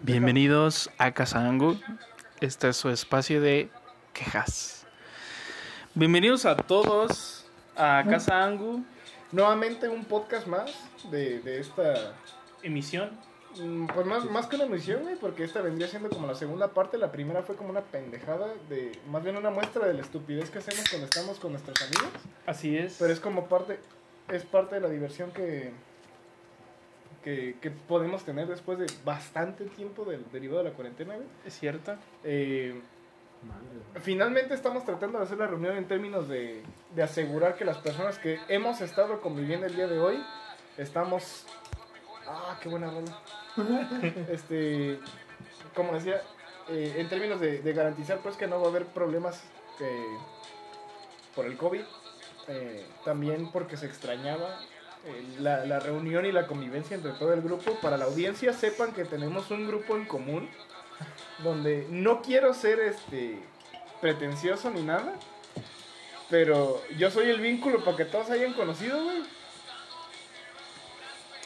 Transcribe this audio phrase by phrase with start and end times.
[0.00, 1.78] Bienvenidos a Casa Angu.
[2.40, 3.68] Este es su espacio de
[4.12, 4.86] quejas.
[5.94, 8.84] Bienvenidos a todos a Casa Angu,
[9.32, 10.72] Nuevamente un podcast más
[11.10, 12.14] de, de esta...
[12.62, 13.10] emisión.
[13.60, 16.68] mm, Pues más, más que una emisión, güey, porque esta vendría siendo como la segunda
[16.68, 16.96] parte.
[16.96, 18.92] La primera fue como una pendejada de...
[19.10, 22.10] Más bien una muestra de la estupidez que hacemos cuando estamos con nuestros amigos.
[22.46, 22.96] Así es.
[22.98, 23.80] Pero es como parte...
[24.28, 25.72] Es parte de la diversión que...
[27.28, 31.26] Que, que podemos tener después de bastante tiempo del derivado de la cuarentena, güey.
[31.44, 31.94] Es cierto.
[32.24, 32.80] Eh,
[34.00, 36.62] Finalmente estamos tratando de hacer la reunión en términos de,
[36.94, 40.24] de asegurar que las personas que hemos estado conviviendo el día de hoy
[40.78, 41.44] estamos...
[42.26, 43.18] Ah, qué buena rola.
[44.30, 44.98] este,
[45.74, 46.22] como decía,
[46.70, 49.44] eh, en términos de, de garantizar pues que no va a haber problemas
[49.80, 50.16] eh,
[51.36, 51.82] por el COVID.
[52.48, 54.60] eh, también porque se extrañaba
[55.38, 57.72] la, la reunión y la convivencia entre todo el grupo.
[57.80, 60.48] Para la audiencia sepan que tenemos un grupo en común
[61.38, 63.38] donde no quiero ser este
[64.00, 65.14] pretencioso ni nada,
[66.30, 69.22] pero yo soy el vínculo para que todos hayan conocido, güey.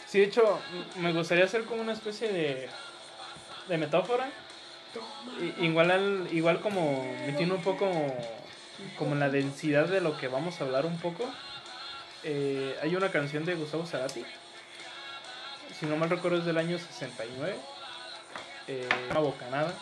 [0.07, 0.59] Sí, de hecho,
[0.99, 2.69] me gustaría hacer como una especie de,
[3.69, 4.29] de metáfora.
[5.41, 7.91] I- Igual, al- igual como metiendo un poco
[8.99, 11.25] como la densidad de lo que vamos a hablar un poco.
[12.25, 14.25] Eh, hay una canción de Gustavo Cerati.
[15.79, 17.57] Si no mal recuerdo es del año 69.
[18.69, 19.75] eh, una bocanada.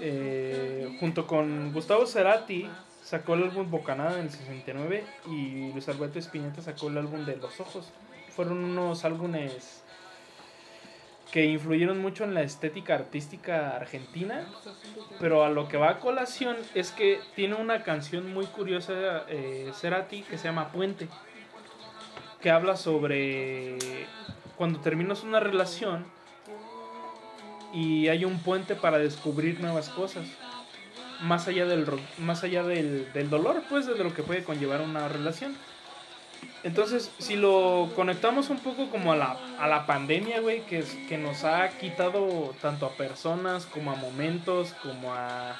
[0.00, 2.68] Eh, junto con Gustavo Cerati
[3.02, 7.36] sacó el álbum Bocanada en el 69 y Luis Alberto Spinetta sacó el álbum de
[7.36, 7.88] Los Ojos.
[8.28, 9.82] Fueron unos álbumes
[11.36, 14.46] que influyeron mucho en la estética artística argentina,
[15.20, 19.70] pero a lo que va a colación es que tiene una canción muy curiosa eh,
[19.74, 21.08] Cerati que se llama Puente,
[22.40, 23.76] que habla sobre
[24.56, 26.06] cuando terminas una relación
[27.70, 30.26] y hay un puente para descubrir nuevas cosas
[31.20, 35.06] más allá del más allá del, del dolor pues de lo que puede conllevar una
[35.06, 35.54] relación
[36.64, 40.96] entonces si lo conectamos un poco como a la, a la pandemia güey que, es-
[41.08, 45.56] que nos ha quitado tanto a personas como a momentos como a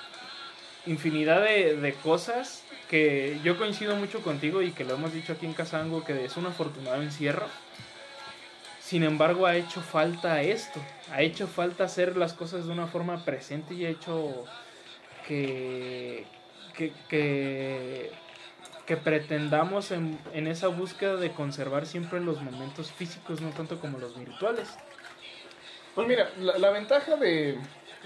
[0.87, 5.47] infinidad de, de cosas que yo coincido mucho contigo y que lo hemos dicho aquí
[5.47, 7.47] en Casango que es un afortunado encierro
[8.81, 10.81] sin embargo, ha hecho falta esto.
[11.11, 14.45] Ha hecho falta hacer las cosas de una forma presente y ha hecho
[15.27, 16.25] que,
[16.77, 18.13] que, que,
[18.87, 23.99] que pretendamos en, en esa búsqueda de conservar siempre los momentos físicos, no tanto como
[23.99, 24.69] los virtuales.
[25.95, 27.59] Pues mira, la, la ventaja de,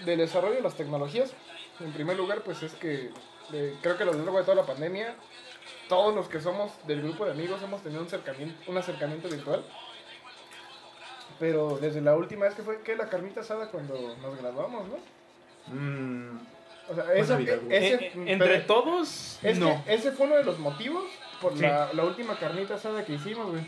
[0.05, 1.33] del desarrollo de las tecnologías,
[1.81, 3.11] en primer lugar, pues es que
[3.53, 5.15] eh, creo que a lo largo de toda la pandemia,
[5.89, 9.65] todos los que somos del grupo de amigos hemos tenido un acercamiento, un acercamiento virtual.
[11.39, 15.75] Pero desde la última vez que fue, que la carnita asada cuando nos graduamos, ¿no?
[15.75, 16.39] Mm,
[16.91, 19.83] O sea, vida, ese, Eh, eh, entre pero- todos, Es no.
[19.85, 21.05] que ese fue uno de los motivos
[21.41, 21.63] por Sí.
[21.63, 23.63] la, la última carnita asada que hicimos, güey.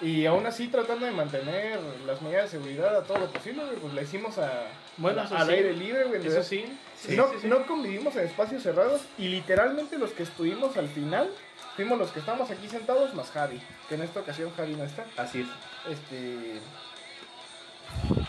[0.00, 3.76] Y aún así tratando de mantener las medidas de seguridad a todo lo posible, güey,
[3.78, 5.52] pues la hicimos a, Bueno, al sí.
[5.52, 6.24] aire libre, güey.
[6.24, 6.64] Eso sí.
[6.96, 7.46] sí, no, sí, sí.
[7.48, 11.28] no convivimos en espacios cerrados y literalmente los que estuvimos al final
[11.74, 15.04] fuimos los que estamos aquí sentados más Javi, que en esta ocasión Javi no está.
[15.16, 15.92] así es.
[15.92, 16.60] Este.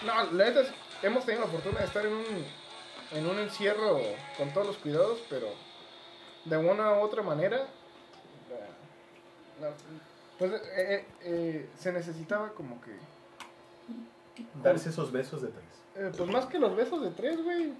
[0.05, 0.71] No, la neta es-
[1.03, 2.25] hemos tenido la fortuna de estar en un,
[3.11, 3.99] en un encierro
[4.37, 5.47] con todos los cuidados, pero
[6.45, 7.65] de una u otra manera.
[9.61, 9.71] la-
[10.37, 12.91] pues eh, eh, eh, se necesitaba como que.
[14.63, 15.65] Darse esos besos de tres.
[15.95, 17.73] eh, pues más que los besos de tres, güey.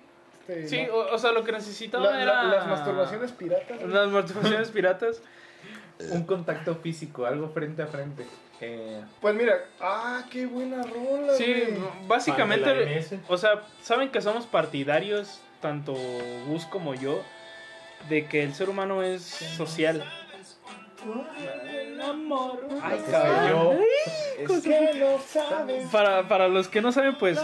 [0.48, 2.44] Este, Sí, la- o, o sea, lo que necesitaba la- la- era...
[2.44, 3.82] las masturbaciones piratas.
[3.84, 5.22] Las masturbaciones piratas.
[6.12, 8.26] Un contacto físico, algo frente a frente.
[8.62, 11.34] Eh, Pues mira, ah, qué buena rola.
[11.36, 12.08] Sí, güey.
[12.08, 15.96] Básicamente, o sea, saben que somos partidarios, tanto
[16.48, 17.22] Gus como yo,
[18.10, 20.04] de que el ser humano es social.
[22.82, 23.50] Ay, Ese cabrón.
[23.50, 23.80] yo.
[24.40, 25.88] Es que no sabes.
[25.90, 27.40] Para, para los que no saben, pues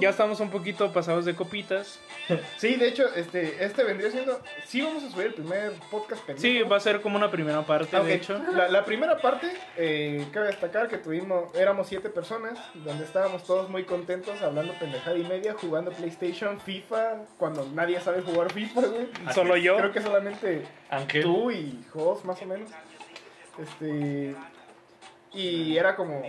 [0.00, 2.00] ya estamos un poquito pasados de copitas.
[2.58, 4.40] Sí, de hecho, este, este vendría siendo.
[4.66, 6.62] Sí, vamos a subir el primer podcast pendiente.
[6.62, 8.38] Sí, va a ser como una primera parte, Aunque de hecho.
[8.52, 13.70] La, la primera parte, eh, cabe destacar que tuvimos, éramos siete personas, donde estábamos todos
[13.70, 19.08] muy contentos, hablando pendejada y media, jugando PlayStation, FIFA, cuando nadie sabe jugar FIFA, güey.
[19.34, 19.76] Solo yo.
[19.78, 21.22] Creo que solamente Ángel.
[21.22, 22.68] tú y Jos, más o menos.
[23.60, 24.34] Este.
[25.32, 26.22] Y era como,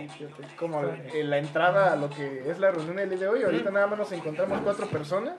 [0.56, 3.42] como eh, la entrada a lo que es la reunión del día de hoy.
[3.42, 5.36] Ahorita nada más nos encontramos cuatro personas.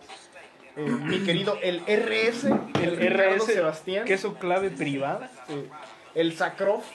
[0.76, 2.46] Eh, mi querido, el RS,
[2.82, 4.06] el, El RS, Sebastián.
[4.06, 5.30] que es su clave privada.
[5.48, 5.68] Sí.
[6.16, 6.86] El Sacrof.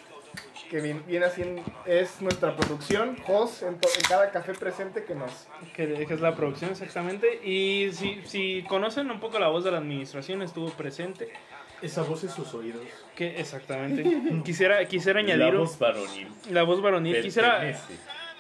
[0.71, 5.47] que viene, viene haciendo, es nuestra producción, Jos, en, en cada café presente que nos...
[5.77, 7.41] que, que es la producción exactamente.
[7.45, 11.29] Y si, si conocen un poco la voz de la administración, estuvo presente.
[11.83, 12.83] Esa voz en sus oídos.
[13.15, 14.05] Que exactamente.
[14.45, 16.29] Quisiera, quisiera añadir La voz varonil.
[16.51, 17.21] la voz varonil.
[17.23, 17.79] Quisiera,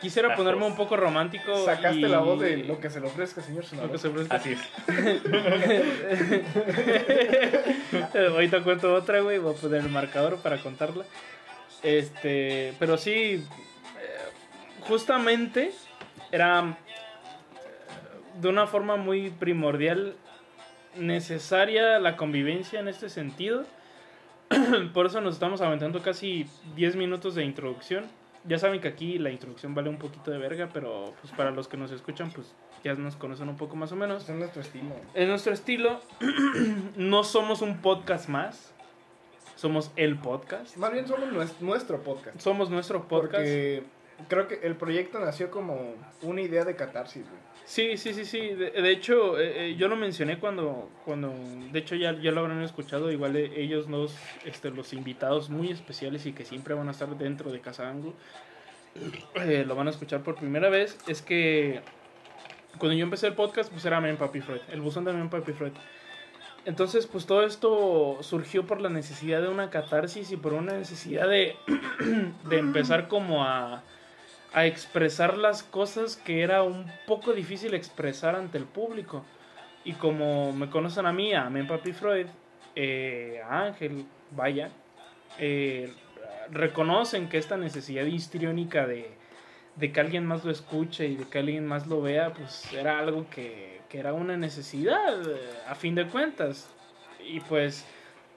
[0.00, 0.71] quisiera La ponerme voz.
[0.71, 1.65] un poco romántico.
[1.65, 3.93] Sacaste y- la voz de lo que se le ofrezca, señor lo senador.
[3.93, 4.37] que se ofrezca.
[4.37, 4.61] Así es.
[8.33, 9.39] Ahorita cuento otra, güey.
[9.39, 11.05] Voy a poner el marcador para contarla.
[11.82, 13.44] Este, pero sí, eh,
[14.81, 15.73] justamente
[16.32, 20.17] era eh, de una forma muy primordial
[20.98, 23.64] necesaria la convivencia en este sentido.
[24.94, 26.46] Por eso nos estamos aventando casi
[26.76, 28.04] 10 minutos de introducción.
[28.44, 31.66] Ya saben que aquí la introducción vale un poquito de verga, pero pues para los
[31.66, 32.54] que nos escuchan, pues
[32.84, 34.28] ya nos conocen un poco más o menos.
[34.28, 34.94] Es nuestro estilo.
[35.14, 36.00] En nuestro estilo,
[36.96, 38.72] no somos un podcast más.
[39.56, 40.76] Somos el podcast.
[40.76, 42.38] Más bien somos nues- nuestro podcast.
[42.40, 43.34] Somos nuestro podcast.
[43.43, 43.82] Porque
[44.28, 47.40] creo que el proyecto nació como una idea de catarsis, güey.
[47.67, 48.41] Sí, sí, sí, sí.
[48.55, 51.35] De, hecho, eh, eh, yo lo mencioné cuando, cuando,
[51.73, 53.11] de hecho ya, ya lo habrán escuchado.
[53.11, 54.15] Igual eh, ellos dos,
[54.45, 58.15] este, los invitados muy especiales y que siempre van a estar dentro de Casa Angu,
[59.35, 60.97] eh, lo van a escuchar por primera vez.
[61.09, 61.81] Es que
[62.79, 65.53] cuando yo empecé el podcast, pues era Men Papi Freud, el buzón de Men Papi
[65.53, 65.73] Freud.
[66.67, 71.29] Entonces, pues todo esto surgió por la necesidad de una catarsis y por una necesidad
[71.29, 71.57] de,
[72.49, 73.83] de empezar como a,
[74.56, 79.23] a expresar las cosas que era un poco difícil expresar ante el público.
[79.85, 82.26] Y como me conocen a mí, a Men Papi Freud,
[82.75, 84.70] eh, a Ángel, vaya,
[85.38, 85.93] eh,
[86.50, 89.11] reconocen que esta necesidad histriónica de,
[89.75, 92.99] de que alguien más lo escuche y de que alguien más lo vea, pues era
[92.99, 95.38] algo que, que era una necesidad, eh,
[95.69, 96.70] a fin de cuentas.
[97.23, 97.85] Y pues,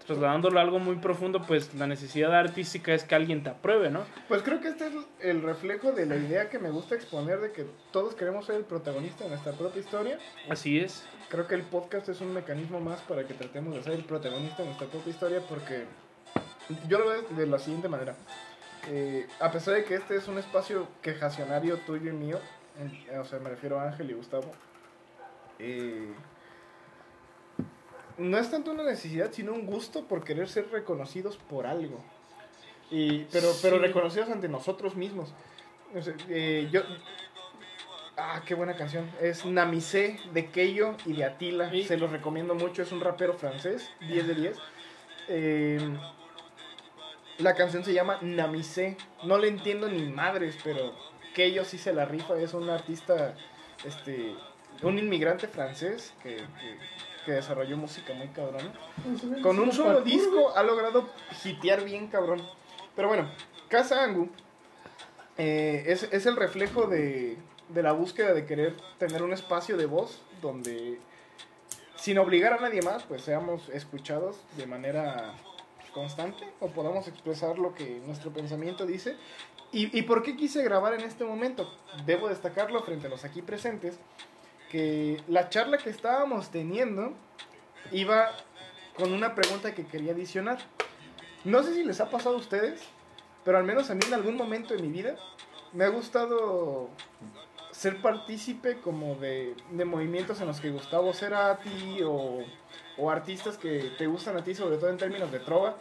[0.09, 4.05] trasladándolo a algo muy profundo, pues la necesidad artística es que alguien te apruebe, ¿no?
[4.27, 7.51] Pues creo que este es el reflejo de la idea que me gusta exponer de
[7.51, 10.17] que todos queremos ser el protagonista de nuestra propia historia.
[10.49, 11.05] Así es.
[11.29, 14.63] Creo que el podcast es un mecanismo más para que tratemos de ser el protagonista
[14.63, 15.85] de nuestra propia historia porque
[16.87, 18.15] yo lo veo de la siguiente manera.
[18.87, 22.39] Eh, a pesar de que este es un espacio quejacionario tuyo y mío,
[23.19, 24.51] o sea, me refiero a Ángel y Gustavo,
[25.59, 26.07] eh,
[28.19, 31.99] no es tanto una necesidad, sino un gusto por querer ser reconocidos por algo.
[32.91, 35.33] Y, pero, pero reconocidos ante nosotros mismos.
[36.29, 36.81] Eh, yo,
[38.21, 39.09] Ah, qué buena canción.
[39.21, 41.73] Es Namisé de Keio y de Atila.
[41.73, 42.81] Y- Se los recomiendo mucho.
[42.81, 43.89] Es un rapero francés.
[44.01, 44.57] 10 de 10.
[45.29, 45.79] Eh,
[47.37, 48.97] la canción se llama Namisé.
[49.23, 50.93] No le entiendo ni madres, pero
[51.33, 52.37] Keio sí se la rifa.
[52.37, 53.35] Es un artista,
[53.85, 54.35] este,
[54.83, 56.77] un inmigrante francés que, que-
[57.29, 58.73] que desarrolló música muy cabrona.
[59.43, 61.07] Con un solo disco ha logrado
[61.45, 62.41] hitear bien cabrón.
[62.95, 63.29] Pero bueno,
[63.67, 64.29] Casa Angu
[65.37, 67.37] eh, es, es el reflejo de,
[67.69, 70.99] de la búsqueda de querer tener un espacio de voz donde,
[71.95, 75.35] sin obligar a nadie más, pues seamos escuchados de manera
[75.93, 79.17] constante o podamos expresar lo que nuestro pensamiento dice.
[79.71, 81.71] ¿Y, y por qué quise grabar en este momento?
[82.07, 83.99] Debo destacarlo frente a los aquí presentes,
[84.69, 87.13] que la charla que estábamos teniendo
[87.91, 88.31] iba
[88.95, 90.59] con una pregunta que quería adicionar.
[91.43, 92.81] No sé si les ha pasado a ustedes,
[93.43, 95.15] pero al menos a mí en algún momento de mi vida
[95.73, 96.89] me ha gustado
[97.71, 102.43] ser partícipe como de, de movimientos en los que Gustavo Cerati o,
[102.97, 105.77] o artistas que te gustan a ti, sobre todo en términos de trova,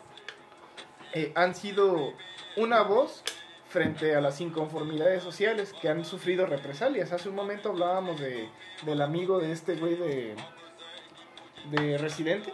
[1.12, 2.12] eh, han sido
[2.56, 3.24] una voz
[3.68, 7.12] frente a las inconformidades sociales que han sufrido represalias.
[7.12, 8.48] Hace un momento hablábamos de,
[8.84, 10.34] del amigo de este güey de,
[11.70, 12.52] de Residente,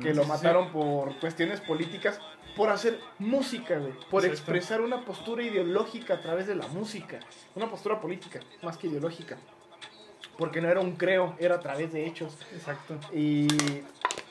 [0.00, 2.18] que lo Sí, sí, mataron por cuestiones políticas,
[2.56, 4.26] por hacer música, güey, por Exacto.
[4.26, 7.20] expresar una postura ideológica a través de la música,
[7.54, 9.38] una postura política, más que ideológica,
[10.38, 12.38] porque no era un creo, era a través de hechos.
[12.52, 12.98] Exacto.
[13.14, 13.48] Y,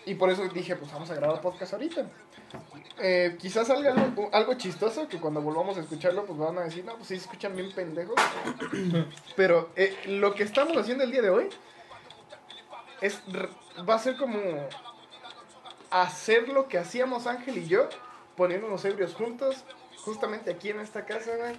[0.05, 2.07] y por eso dije, pues vamos a grabar podcast ahorita.
[2.99, 6.85] Eh, quizás salga algo, algo chistoso que cuando volvamos a escucharlo, pues van a decir,
[6.85, 8.15] no, pues sí se escuchan bien pendejos.
[9.35, 11.49] Pero eh, lo que estamos haciendo el día de hoy
[13.01, 13.21] es,
[13.89, 14.39] va a ser como
[15.89, 17.89] hacer lo que hacíamos Ángel y yo,
[18.37, 19.63] poniéndonos ebrios juntos,
[19.97, 21.57] justamente aquí en esta casa, güey.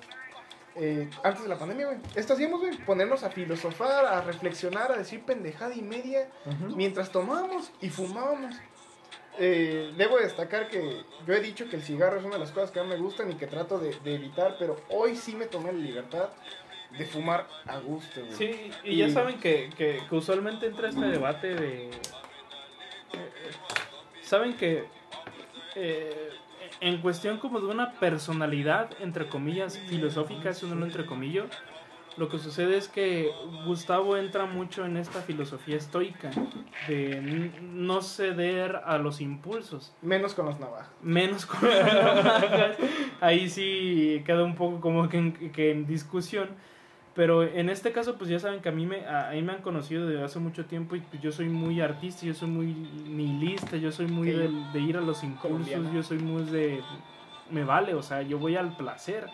[0.76, 1.98] eh, antes de la pandemia, güey.
[2.14, 6.28] Esto hacíamos, güey, ponernos a filosofar, a reflexionar, a decir pendejada y media
[6.74, 8.54] mientras tomábamos y fumábamos.
[9.38, 12.70] Eh, debo destacar que yo he dicho que el cigarro es una de las cosas
[12.70, 15.72] que más me gustan y que trato de, de evitar, pero hoy sí me tomé
[15.72, 16.28] la libertad
[16.98, 18.32] de fumar a gusto, güey.
[18.32, 21.88] Sí, y Y- ya saben que, que, que usualmente entra este debate de...
[21.88, 21.92] eh,
[24.22, 24.84] Saben que
[25.76, 26.30] eh,
[26.80, 31.46] en cuestión como de una personalidad, entre comillas, filosófica, es un entre comillas,
[32.16, 33.30] lo que sucede es que
[33.66, 36.30] Gustavo entra mucho en esta filosofía estoica
[36.86, 40.90] de no ceder a los impulsos, Menos con los navajas.
[41.02, 42.76] menos con las navajas.
[43.20, 46.48] Ahí sí queda un poco como que en, que en discusión.
[47.14, 49.52] Pero en este caso, pues ya saben que a mí me, a, a mí me
[49.52, 52.66] han conocido desde hace mucho tiempo y pues yo soy muy artista, yo soy muy
[53.06, 55.92] nihilista, yo soy muy del- de, ir a los impulsos, Colombiana.
[55.94, 56.80] yo soy muy de...
[57.50, 59.26] Me vale, o sea, yo voy al placer.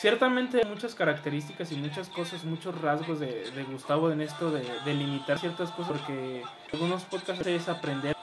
[0.00, 4.64] Ciertamente muchas características y muchas cosas, muchos rasgos de, de Gustavo en esto de,
[4.94, 6.42] limitar ciertas cosas, porque
[6.72, 8.16] algunos podcasts es aprender.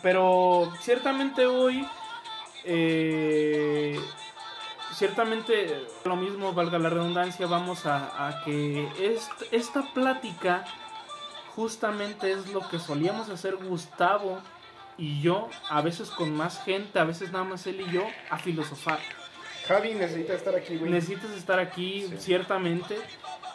[0.00, 1.86] Pero ciertamente hoy,
[2.64, 4.00] eh,
[4.94, 10.64] ciertamente lo mismo, valga la redundancia, vamos a, a que est- esta plática
[11.54, 14.40] justamente es lo que solíamos hacer Gustavo
[14.96, 18.38] y yo, a veces con más gente, a veces nada más él y yo, a
[18.38, 19.00] filosofar.
[19.66, 20.90] Javi necesita estar aquí, güey.
[20.90, 22.16] Necesitas estar aquí, Sí.
[22.18, 22.96] ciertamente.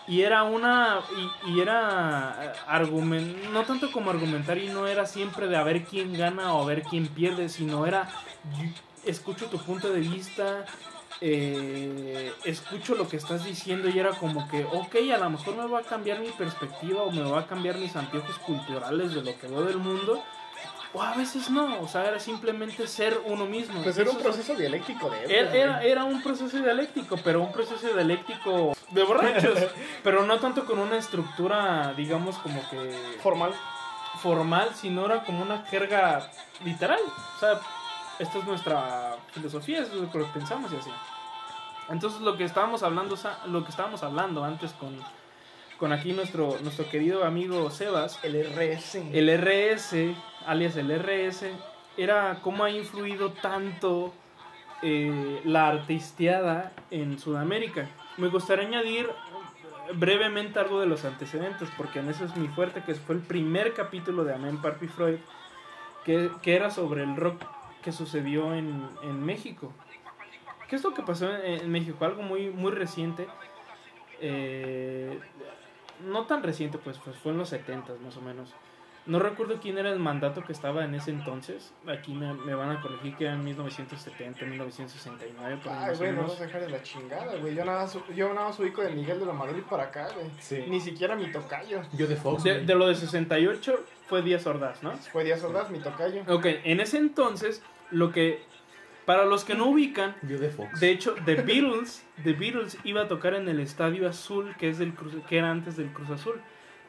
[0.08, 1.02] Y era una.
[1.46, 2.54] Y, y era.
[2.68, 6.64] argument, no tanto como argumentar, y no era siempre de a ver quién gana o
[6.64, 8.10] a ver quién pierde, sino era.
[9.06, 10.66] escucho tu punto de vista.
[11.22, 15.68] eh, escucho lo que estás diciendo y era como que, ok, a lo mejor me
[15.68, 19.38] va a cambiar mi perspectiva o me va a cambiar mis anteojos culturales de lo
[19.38, 20.24] que veo del mundo,
[20.94, 23.82] o a veces no, o sea, era simplemente ser uno mismo.
[23.84, 25.56] Pues era un Eso es- proceso dialéctico de era, él.
[25.56, 29.58] era, era un proceso dialéctico, pero un proceso dialéctico de borrachos.
[30.04, 33.54] pero no tanto con una estructura, digamos, como que Formal.
[34.22, 36.30] formal, sino era como una jerga
[36.66, 37.00] literal.
[37.36, 37.60] O sea,
[38.18, 40.90] esta es nuestra filosofía, eso es lo que pensamos y así.
[41.90, 43.16] Entonces lo que estábamos hablando,
[43.46, 45.00] lo que estábamos hablando antes con,
[45.80, 48.96] con aquí nuestro, nuestro querido amigo Sebas, El RS.
[49.14, 50.14] el RS,
[50.50, 51.46] alias el RS,
[51.98, 54.14] era cómo ha influido tanto
[54.82, 57.88] eh, la artisteada en Sudamérica.
[58.18, 59.08] Me gustaría añadir
[59.94, 63.74] brevemente algo de los antecedentes, porque en eso es mi fuerte, que fue el primer
[63.74, 65.20] capítulo de Amen Parpi Freud,
[66.04, 67.44] que, que era sobre el rock
[67.84, 69.72] que sucedió en, en México.
[70.68, 72.06] ¿Qué es lo que pasó en, en México?
[72.06, 73.28] Algo muy, muy reciente.
[74.22, 75.20] eh,
[76.06, 78.54] no tan reciente, pues, pues fue en los 70 más o menos.
[79.06, 81.74] No recuerdo quién era el mandato que estaba en ese entonces.
[81.88, 85.60] Aquí me, me van a corregir que era en 1970, 1969.
[85.64, 87.56] por ahí Ay, güey, no vas a dejar de la chingada, güey.
[87.56, 90.28] Yo nada, más- yo nada más ubico de Miguel de la Madrid para acá, güey.
[90.40, 90.64] Sí.
[90.68, 91.82] Ni siquiera mi tocayo.
[91.94, 92.44] Yo de Fox.
[92.44, 94.92] De, de lo de 68 fue Díaz Ordaz, ¿no?
[94.98, 96.22] Fue Díaz Ordaz, mi tocayo.
[96.28, 98.48] Ok, en ese entonces, lo que.
[99.06, 100.80] Para los que no ubican, Yo de Fox.
[100.80, 104.78] de hecho, The Beatles, The Beatles iba a tocar en el Estadio Azul, que es
[104.78, 106.40] del Cruz, que era antes del Cruz Azul.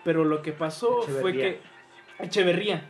[0.05, 1.61] Pero lo que pasó fue que
[2.23, 2.83] Echeverría.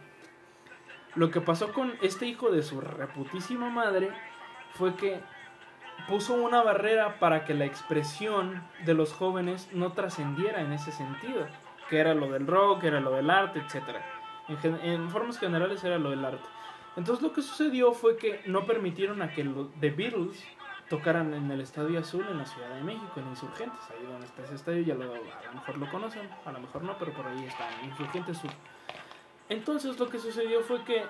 [1.15, 4.11] Lo que pasó con este hijo de su reputísima madre
[4.75, 5.21] fue que
[6.09, 11.47] puso una barrera para que la expresión de los jóvenes no trascendiera en ese sentido,
[11.89, 14.05] que era lo del rock, era lo del arte, etcétera.
[14.49, 16.49] En, formas generales era lo del arte.
[16.97, 20.45] Entonces lo que sucedió fue que no permitieron a que los The Beatles
[20.89, 24.43] tocaran en el Estadio Azul en la Ciudad de México, en Insurgentes, ahí donde está
[24.43, 27.27] ese estadio, ya lo, a lo mejor lo conocen, a lo mejor no, pero por
[27.29, 28.51] ahí está, en Insurgentes Sur.
[29.51, 31.03] Entonces lo que sucedió fue que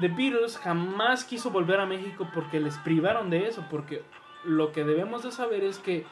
[0.00, 4.02] The Beatles jamás quiso volver a México porque les privaron de eso, porque
[4.44, 6.06] lo que debemos de saber es que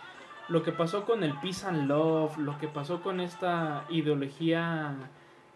[0.48, 4.96] lo que pasó con el Peace and Love, lo que pasó con esta ideología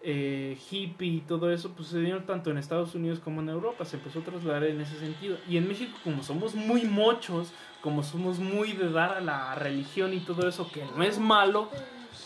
[0.02, 3.97] eh, hippie y todo eso, pues se tanto en Estados Unidos como en Europa, se
[3.97, 5.38] empezó a trasladar en ese sentido.
[5.49, 10.12] Y en México, como somos muy mochos, como somos muy de dar a la religión
[10.12, 11.71] y todo eso, que no es malo,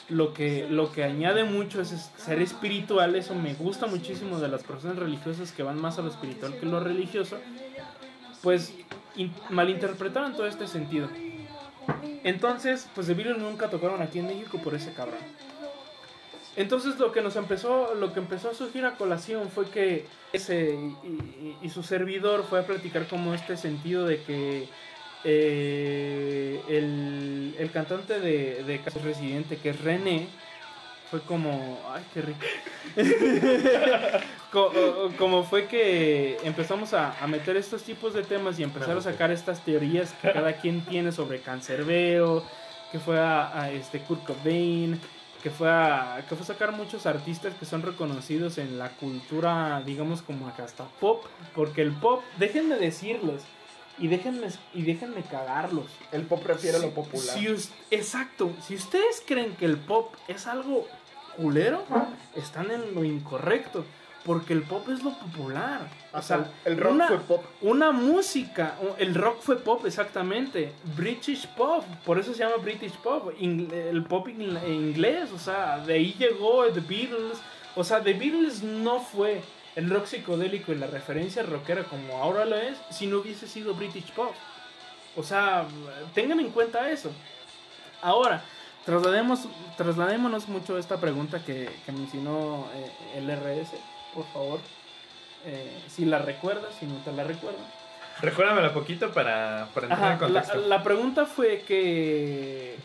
[0.09, 4.62] lo que, lo que añade mucho es ser espiritual, eso me gusta muchísimo de las
[4.62, 7.38] personas religiosas que van más a lo espiritual que lo religioso,
[8.43, 8.73] pues
[9.16, 11.09] in- malinterpretaron todo este sentido.
[12.25, 15.21] Entonces, pues The Beatles nunca tocaron aquí en México por ese cabrón.
[16.57, 20.75] Entonces lo que nos empezó, lo que empezó a surgir a colación fue que ese
[21.05, 24.69] y- y su servidor fue a platicar como este sentido de que
[25.26, 30.28] eh, el, el cantante de, de Caso Residente, que es René,
[31.11, 32.40] fue como, ay, qué rico.
[34.52, 34.73] Co-
[35.18, 39.30] como fue que empezamos a, a meter estos tipos de temas y empezar a sacar
[39.30, 42.45] estas teorías que cada quien tiene sobre Cancerbero,
[42.92, 44.99] que fue a, a, este Kurt Cobain,
[45.42, 49.83] que fue a, que fue a sacar muchos artistas que son reconocidos en la cultura,
[49.85, 53.42] digamos como acá hasta pop, porque el pop, déjenme decirles
[53.99, 55.87] y déjenme y déjenme cagarlos.
[56.12, 57.38] El pop refiere a Si- lo popular.
[57.38, 58.50] si us- exacto.
[58.67, 60.87] Si ustedes creen que el pop es algo
[61.37, 61.83] culero,
[62.35, 63.85] están en lo incorrecto.
[64.25, 65.88] Porque el pop es lo popular.
[66.12, 67.45] O sea, el rock una, fue pop.
[67.62, 73.31] una música, el rock fue pop exactamente, British pop, por eso se llama British pop,
[73.41, 77.38] el pop ing- inglés, o sea, de ahí llegó The Beatles,
[77.76, 79.43] o sea, The Beatles no fue
[79.76, 83.75] el rock psicodélico y la referencia rockera como ahora lo es, si no hubiese sido
[83.75, 84.35] British pop.
[85.14, 85.66] O sea,
[86.14, 87.11] tengan en cuenta eso.
[88.02, 88.42] Ahora,
[88.85, 93.71] traslademos, trasladémonos mucho a esta pregunta que, que mencionó eh, el RS,
[94.14, 94.61] por favor.
[95.45, 97.62] Eh, si la recuerdas, si no te la recuerdas.
[98.21, 100.68] Recuérdamela poquito para, para entrar en Ajá, la, contexto.
[100.68, 102.76] la pregunta fue que.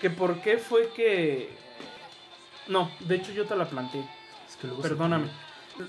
[0.00, 1.50] que por qué fue que.
[2.68, 4.04] No, de hecho yo te la planteé.
[4.48, 5.28] Es que Perdóname.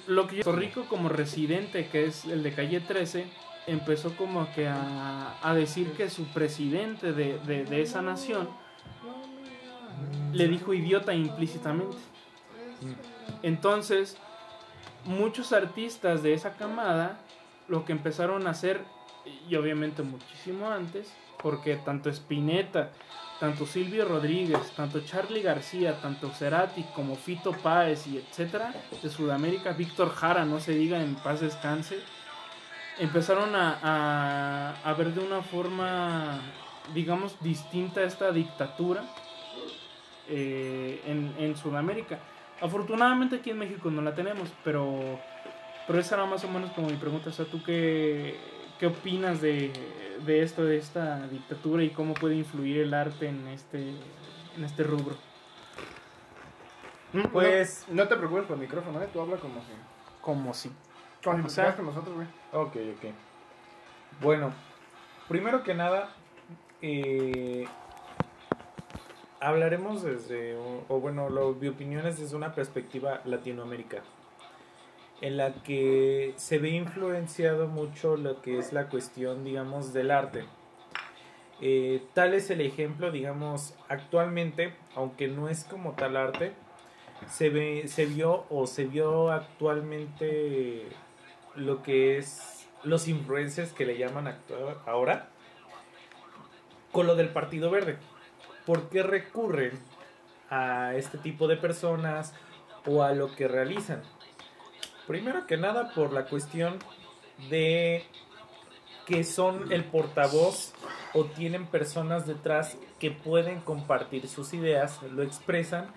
[0.08, 3.26] Lo que yo, Rico como residente, que es el de calle 13,
[3.68, 8.50] empezó como que a, a decir que su presidente de, de- de esa nación
[10.34, 11.98] le dijo idiota implícitamente.
[13.44, 14.18] Entonces,
[15.06, 17.20] muchos artistas de esa camada
[17.68, 18.82] lo que empezaron a hacer,
[19.50, 22.92] y obviamente muchísimo antes, porque tanto Spinetta,
[23.40, 29.74] tanto Silvio Rodríguez, tanto Charlie García, tanto Cerati como Fito Páez y etcétera, de Sudamérica,
[29.74, 32.00] Víctor Jara, no se diga en paz descanse,
[33.00, 36.40] empezaron a, a, ver de una forma,
[36.94, 39.04] digamos, distinta esta dictatura
[40.28, 42.20] eh, en, en Sudamérica.
[42.60, 45.20] Afortunadamente aquí en México no la tenemos, pero,
[45.86, 47.30] pero esa era más o menos como mi pregunta.
[47.30, 48.36] O sea, ¿tú qué,
[48.80, 49.72] qué opinas de,
[50.26, 53.90] de esto, de esta dictatura y cómo puede influir el arte en este,
[54.56, 55.16] en este rubro?
[57.14, 59.08] Mm, Pues- No, no te preocupes por el micrófono, ¿eh?
[59.12, 59.68] Tú habla como si...
[60.22, 60.72] Como si.
[61.24, 62.28] Como O si sea- con nosotros, güey.
[62.52, 63.12] Ok, ok.
[64.22, 64.52] Bueno,
[65.28, 66.10] primero que nada,
[66.82, 67.66] eh,
[69.40, 74.02] hablaremos desde, o, o bueno, lo, mi opinión es desde una perspectiva Latinoamérica,
[75.22, 80.46] en la que se ve influenciado mucho lo que es la cuestión, digamos, del arte.
[81.60, 86.54] Eh, tal es el ejemplo, digamos, actualmente, aunque no es como tal arte,
[87.28, 90.86] se, ve, se vio o se vio actualmente
[91.56, 95.30] lo que es los influencers que le llaman actua- ahora
[96.92, 97.98] con lo del Partido Verde.
[98.68, 99.80] ¿Por qué recurren
[100.52, 102.36] a este tipo de personas
[102.86, 104.04] o a lo que realizan?
[105.08, 106.78] Primero que nada por la cuestión
[107.50, 108.04] de
[109.06, 110.74] que son el portavoz
[111.14, 115.88] o tienen personas detrás que pueden compartir sus ideas, lo expresan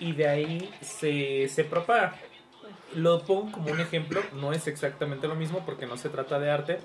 [0.00, 2.14] y de ahí se, se propaga.
[2.94, 6.50] Lo pongo como un ejemplo, no es exactamente lo mismo porque no se trata de
[6.50, 6.78] arte,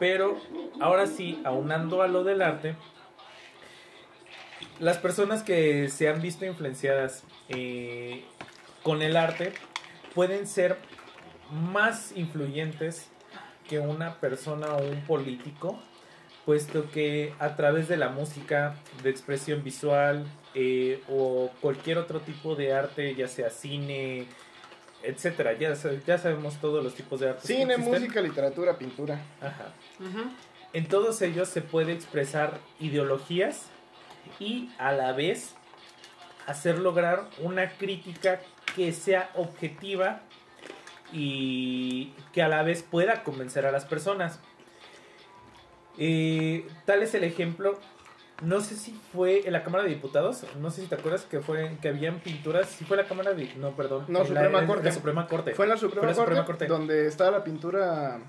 [0.00, 0.36] pero
[0.80, 2.74] ahora sí, aunando a lo del arte,
[4.80, 8.24] las personas que se han visto influenciadas eh,
[8.82, 9.52] con el arte
[10.14, 10.76] pueden ser
[11.50, 13.08] más influyentes
[13.68, 15.78] que una persona o un político,
[16.46, 22.54] puesto que a través de la música, de expresión visual eh, o cualquier otro tipo
[22.54, 24.26] de arte, ya sea cine,
[25.02, 27.46] etcétera, ya, sa- ya sabemos todos los tipos de arte.
[27.46, 29.20] Cine, música, literatura, pintura.
[29.40, 29.66] Ajá.
[30.72, 33.66] En todos ellos se puede expresar ideologías
[34.40, 35.54] y a la vez
[36.46, 38.40] hacer lograr una crítica
[38.74, 40.20] que sea objetiva
[41.12, 44.40] y que a la vez pueda convencer a las personas.
[45.98, 47.78] Eh, tal es el ejemplo.
[48.42, 51.40] No sé si fue en la Cámara de Diputados, no sé si te acuerdas que
[51.40, 54.84] fue que habían pinturas, si fue la Cámara de no, perdón, No, Suprema Corte.
[54.84, 55.54] la Suprema Corte.
[55.54, 56.66] Fue en la Suprema, Fue en la Corte, Suprema Corte.
[56.68, 58.20] donde estaba la pintura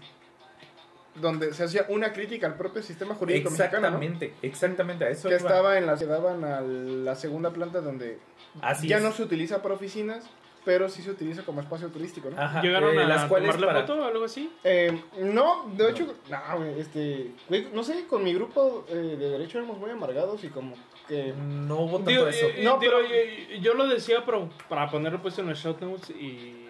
[1.14, 3.98] donde se hacía una crítica al propio sistema jurídico mexicano, ¿no?
[4.02, 5.48] Exactamente, exactamente a eso que iba.
[5.48, 8.18] estaba en la que daban a la segunda planta donde
[8.62, 9.04] Así ya es.
[9.04, 10.24] no se utiliza para oficinas,
[10.66, 12.40] pero sí se utiliza como espacio turístico, ¿no?
[12.42, 14.52] Ajá, ¿Llegaron eh, a las cuales tomarle para- foto o algo así?
[14.64, 17.32] Eh, no, de hecho, no, este,
[17.74, 20.76] no sé, con mi grupo eh, de derecho éramos muy amargados y como
[21.08, 22.46] que No hubo tanto Digo, eso.
[22.48, 25.76] eh, No, digo, pero- yo, yo lo decía pero para ponerlo pues en los show
[25.82, 26.66] notes y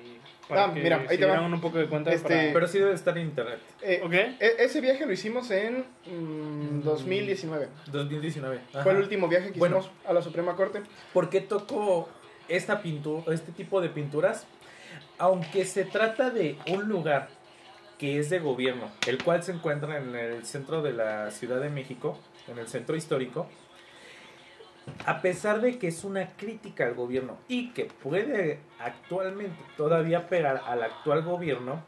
[0.47, 1.41] para Ah, que mira, ahí se te va.
[1.41, 3.60] un poco de cuenta Este, para- Pero sí debe estar en internet.
[3.82, 4.13] eh, ¿Ok?
[4.13, 7.67] e- ese viaje lo hicimos en mm, 2019.
[7.91, 8.60] 2019.
[8.71, 8.91] Fue Ajá.
[8.91, 9.78] el último viaje que Bueno.
[9.80, 10.82] hicimos a la Suprema Corte.
[11.13, 12.10] ¿Por qué toco
[12.49, 14.45] esta pintura, este tipo de pinturas?
[15.17, 17.29] Aunque se trata de un lugar
[17.97, 21.69] que es de gobierno, el cual se encuentra en el centro de la Ciudad de
[21.69, 23.47] México, en el centro histórico,
[25.05, 30.63] a pesar de que es una crítica al gobierno y que puede actualmente todavía pegar
[30.65, 31.83] al actual gobierno,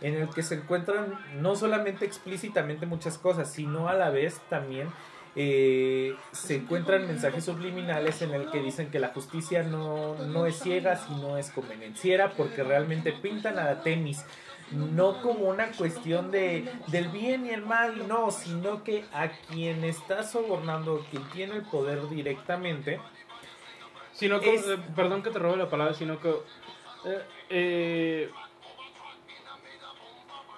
[0.00, 4.88] en el que se encuentran no solamente explícitamente muchas cosas, sino a la vez también
[5.36, 10.58] eh, se encuentran mensajes subliminales en el que dicen que la justicia no, no es
[10.58, 14.24] ciega, sino es convenenciera, porque realmente pintan a Temis
[14.72, 19.84] no como una cuestión de del bien y el mal, no, sino que a quien
[19.84, 23.00] está sobornando, quien tiene el poder directamente,
[24.20, 28.30] Sino que, eh, perdón que te robe la palabra, sino que eh, eh,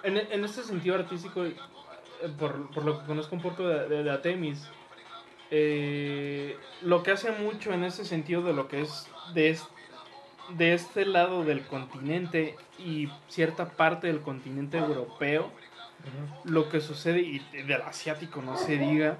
[0.03, 1.45] en, en este sentido artístico,
[2.29, 4.67] por, por lo que conozco un poco de, de, de Atemis,
[5.51, 9.67] eh, lo que hace mucho en ese sentido de lo que es de, es-
[10.49, 15.51] de este lado del continente y cierta parte del continente europeo,
[16.43, 19.17] lo que sucede, y del asiático no se diga,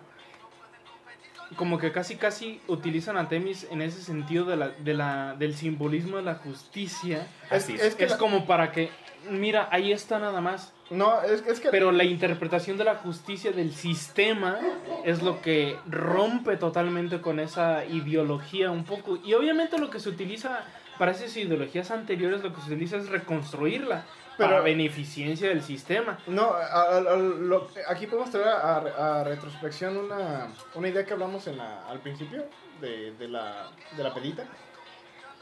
[1.55, 5.55] como que casi casi utilizan a Temis en ese sentido de la, de la, del
[5.55, 7.27] simbolismo de la justicia.
[7.45, 7.81] Es, Así es.
[7.83, 8.89] es que Es la- como para que,
[9.29, 10.73] mira, ahí está nada más.
[10.89, 14.59] no, es, es que Pero la interpretación de la justicia del sistema
[15.03, 19.17] es lo que rompe totalmente con esa ideología un poco.
[19.23, 20.63] Y obviamente lo que se utiliza
[20.97, 24.05] para esas ideologías anteriores, lo que se utiliza es reconstruirla
[24.37, 26.19] Pero- para beneficencia del sistema.
[26.27, 31.13] No, a- a- a- lo- aquí podemos traer a, a retrospección una, una idea que
[31.13, 32.45] hablamos en la- al principio
[32.79, 34.43] de, de la, de la pedita,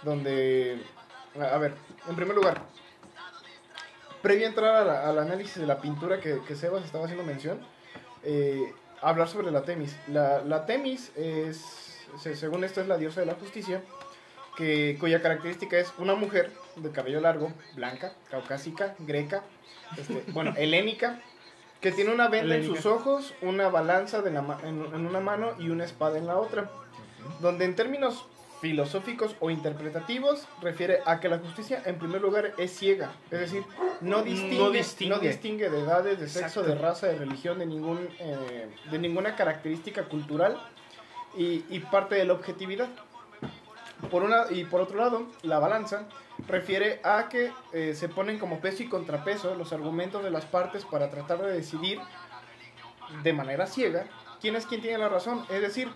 [0.03, 0.81] donde,
[1.39, 1.73] a ver,
[2.07, 2.61] en primer lugar,
[4.21, 7.23] previo a entrar a la- al análisis de la pintura que, que Sebas estaba haciendo
[7.25, 7.59] mención,
[8.23, 9.95] eh, hablar sobre la Temis.
[10.07, 13.81] La, la Temis es, se- según esto, es la diosa de la justicia,
[14.57, 19.43] que, cuya característica es una mujer de cabello largo, blanca, caucásica, greca,
[19.97, 21.19] este, bueno, helénica,
[21.79, 25.19] que tiene una venda en sus ojos, una balanza de la ma- en, en una
[25.19, 26.69] mano y una espada en la otra,
[27.39, 28.27] donde en términos
[28.61, 33.63] filosóficos o interpretativos refiere a que la justicia en primer lugar es ciega, es decir,
[34.01, 34.65] no distingue, No
[35.15, 35.69] no distingue.
[35.69, 40.61] de edades, de sexo, de raza, de religión, de, ningún, eh, de ninguna característica cultural
[41.35, 42.87] y, y parte de la objetividad.
[44.09, 46.07] Por una, y por otro lado, la balanza
[46.47, 50.85] refiere a que eh, se ponen como peso y contrapeso los argumentos de las partes
[50.85, 51.99] para tratar de decidir
[53.23, 54.05] de manera ciega
[54.39, 55.45] quién es quien tiene la razón.
[55.49, 55.89] Es decir,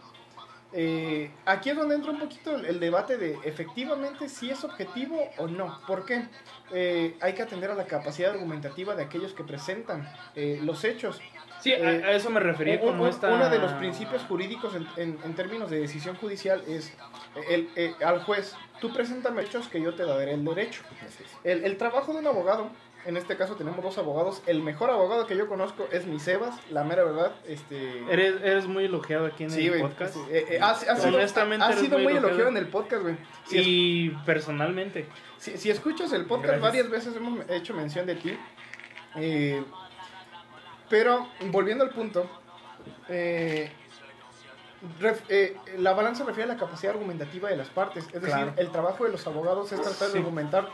[0.78, 5.18] eh, aquí es donde entra un poquito el, el debate de efectivamente si es objetivo
[5.38, 5.80] o no.
[5.88, 6.28] ¿Por qué?
[6.74, 11.22] Eh, hay que atender a la capacidad argumentativa de aquellos que presentan eh, los hechos.
[11.62, 13.30] Sí, a, Eh, a eso me refería Un- como esta...
[13.34, 16.94] Uno de los principios jurídicos en, en- en términos de decisión judicial es
[17.50, 20.84] el, eh, al juez, tú preséntame hechos que yo te daré el derecho.
[21.44, 22.70] El, el trabajo de un abogado,
[23.06, 26.56] en este caso tenemos dos abogados, el mejor abogado que yo conozco es mi Sebas,
[26.72, 27.34] la mera verdad.
[27.48, 30.14] Este, Eres, eres muy elogiado aquí en sí, el podcast.
[30.16, 30.60] sí, eh, eh,
[31.14, 32.28] Honestamente ha eres sido muy elogiado.
[32.28, 33.18] elogiado en el podcast, güey.
[33.46, 35.08] Si, es- Y personalmente.
[35.38, 36.62] si, si escuchas el podcast, Gracias.
[36.64, 38.38] varias veces hemos hecho mención de ti.
[39.18, 39.64] Eh,
[40.90, 42.30] pero, volviendo al punto,
[43.10, 43.72] eh,
[45.00, 48.06] ref- eh, la balanza refiere a la capacidad argumentativa de las partes.
[48.14, 50.14] Es decir, el trabajo de los abogados es tratar Sí.
[50.14, 50.70] de argumentar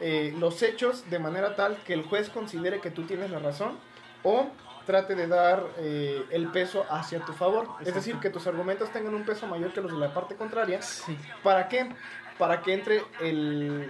[0.00, 3.78] eh, los hechos de manera tal que el juez considere que tú tienes la razón
[4.22, 4.48] o
[4.86, 7.68] trate de dar eh, el peso hacia tu favor.
[7.84, 10.82] Es decir, que tus argumentos tengan un peso mayor que los de la parte contraria.
[10.82, 11.16] Sí.
[11.42, 11.88] ¿Para qué?
[12.38, 13.88] Para que entre el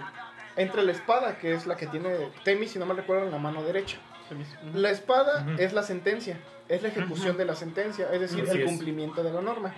[0.55, 3.37] entre la espada, que es la que tiene Temis, si no me recuerdo, en la
[3.37, 3.97] mano derecha.
[4.73, 6.39] La espada es la sentencia,
[6.69, 8.69] es la ejecución de la sentencia, es decir, Así el es.
[8.69, 9.75] cumplimiento de la norma.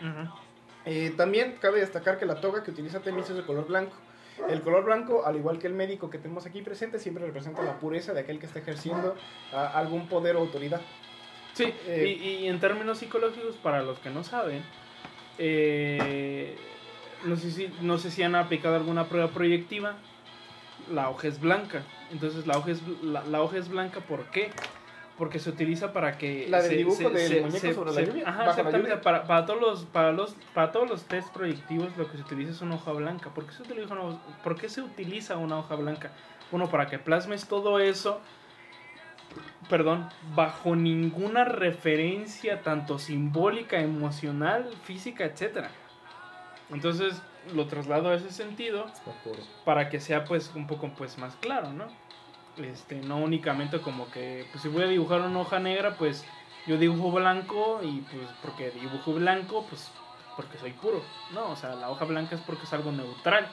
[0.86, 3.94] Eh, también cabe destacar que la toga que utiliza Temis es de color blanco.
[4.50, 7.80] El color blanco, al igual que el médico que tenemos aquí presente, siempre representa la
[7.80, 9.16] pureza de aquel que está ejerciendo
[9.52, 10.82] algún poder o autoridad.
[11.54, 14.64] Sí, Eh, y, y en términos psicológicos, para los que no saben,
[15.40, 16.56] eh,
[17.26, 19.96] no, sé si, no sé si han aplicado alguna prueba proyectiva,
[20.92, 21.82] la hoja es blanca.
[22.12, 24.52] Entonces la hoja es, la, la hoja es blanca, ¿por qué?
[25.18, 26.48] Porque se utiliza para que...
[26.48, 28.52] La del se- dibujo se- del se- muñeco se- sobre la lluvia, Ajá, bajo la
[28.52, 28.90] exactamente.
[28.90, 29.02] lluvia.
[29.02, 32.52] Para, para, todos los, para, los, para todos los test proyectivos lo que se utiliza
[32.52, 33.30] es una hoja blanca.
[33.32, 36.12] ¿Por qué se utiliza una, por qué se utiliza una hoja blanca?
[36.52, 38.22] Bueno, para que plasmes todo eso
[39.70, 45.70] perdón, bajo ninguna referencia tanto simbólica, emocional, física, etcétera.
[46.72, 47.22] Entonces
[47.54, 48.86] lo traslado a ese sentido
[49.66, 51.88] para que sea pues un poco pues más claro, ¿no?
[52.60, 56.26] Este, no únicamente como que pues si voy a dibujar una hoja negra, pues
[56.66, 59.92] yo dibujo blanco y pues porque dibujo blanco, pues
[60.36, 61.02] porque soy puro,
[61.34, 61.50] ¿no?
[61.52, 63.48] O sea, la hoja blanca es porque es algo neutral.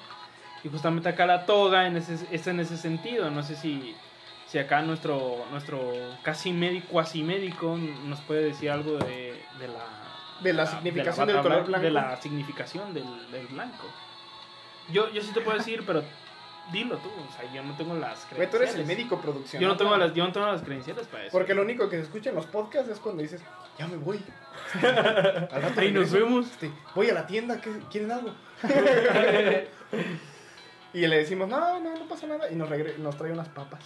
[0.62, 3.30] Y justamente acá la toga en ese, es en ese sentido.
[3.30, 3.94] No sé si,
[4.46, 9.84] si acá nuestro, nuestro casi médico, cuasi médico nos puede decir algo de, de la,
[10.42, 11.84] De la de significación bata del color blan- blanco.
[11.84, 13.86] De la significación del, del blanco.
[14.90, 16.02] Yo, yo sí te puedo decir, pero
[16.72, 18.87] dilo tú, o sea, yo no tengo las Güey, tú eres el credenciales.
[18.87, 19.62] médico producción.
[19.62, 21.33] Yo no tengo las, yo no tengo las credenciales para eso.
[21.33, 23.42] Porque lo único que se escucha en los podcasts es cuando dices,
[23.79, 24.20] ya me voy.
[24.83, 26.46] Al rato Ahí nos vemos.
[26.46, 28.31] Este, voy a la tienda, ¿qué- ¿quieren algo?
[30.94, 32.50] y le decimos, no, no, no pasa nada.
[32.50, 33.85] Y nos, regre- nos trae unas papas.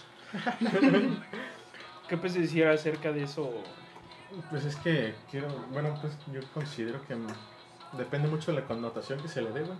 [2.07, 3.51] ¿Qué puedes decir acerca de eso?
[4.51, 7.17] Pues es que quiero, bueno, pues yo considero que
[7.97, 9.77] depende mucho de la connotación que se le dé, güey.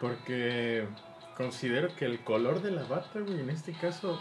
[0.00, 0.86] Porque
[1.36, 4.20] considero que el color de la bata, güey, en este caso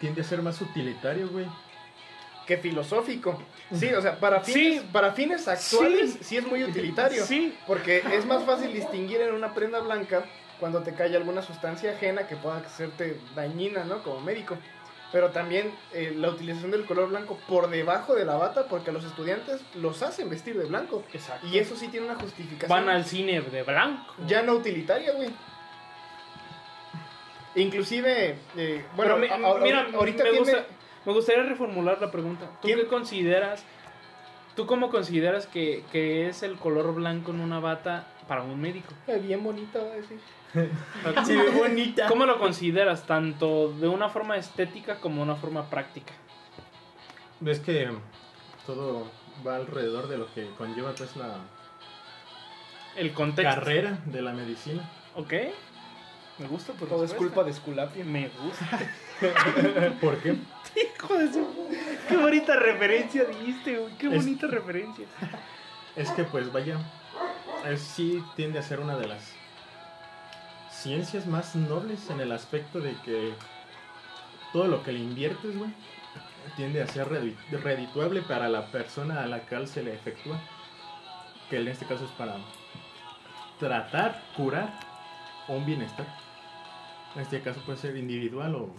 [0.00, 1.46] tiende a ser más utilitario, güey.
[2.46, 3.42] Qué filosófico.
[3.74, 4.88] Sí, o sea, para fines, Sí.
[4.92, 6.18] para fines actuales Sí.
[6.22, 6.36] sí.
[6.36, 7.24] es muy utilitario.
[7.24, 10.24] Sí, Porque es más fácil distinguir en una prenda blanca
[10.60, 14.02] cuando te cae alguna sustancia ajena que pueda hacerte dañina, ¿no?
[14.04, 14.56] Como médico.
[15.12, 18.92] Pero también eh, la utilización del color blanco por debajo de la bata, porque a
[18.92, 21.02] los estudiantes los hacen vestir de blanco.
[21.12, 21.46] exacto.
[21.48, 22.68] Y eso sí tiene una justificación.
[22.68, 24.14] Van al cine de blanco.
[24.26, 25.30] Ya no utilitaria, güey.
[27.56, 30.38] Inclusive, eh, bueno, Pero mi- a- a- mira, ahorita me, tiene...
[30.44, 30.66] gusta-
[31.04, 32.46] me gustaría reformular la pregunta.
[32.60, 32.78] ¿Tú ¿Quién?
[32.80, 33.64] qué consideras?
[34.54, 38.92] ¿Tú cómo consideras que, que es el color blanco en una bata para un médico?
[39.06, 40.18] Eh, Bien bonita, va a decir.
[41.26, 42.06] Sí, ve bonita.
[42.08, 43.04] ¿Cómo lo consideras?
[43.06, 46.12] Tanto de una forma estética como de una forma práctica.
[47.44, 47.90] Es que
[48.66, 49.10] todo
[49.46, 51.36] va alrededor de lo que conlleva pues la
[52.96, 53.54] El contexto.
[53.54, 54.88] carrera de la medicina.
[55.14, 55.32] ¿Ok?
[56.38, 58.04] Me gusta tu Todo es culpa de Esculapio.
[58.04, 58.78] Me gusta.
[60.00, 60.36] ¿Por qué?
[60.76, 61.46] Hijo de su...
[62.08, 63.96] Qué bonita referencia diste, güey.
[63.96, 65.06] Qué Es- bonita referencia.
[65.96, 66.76] Es que pues vaya,
[67.66, 69.32] es, sí tiende a ser una de las
[70.70, 73.32] ciencias más nobles en el aspecto de que
[74.52, 75.70] todo lo que le inviertes, güey,
[76.56, 80.38] tiende a ser redi- redituable para la persona a la cual se le efectúa.
[81.48, 82.36] Que en este caso es para
[83.58, 84.78] tratar, curar
[85.48, 86.06] un bienestar.
[87.16, 88.70] En este caso puede ser individual o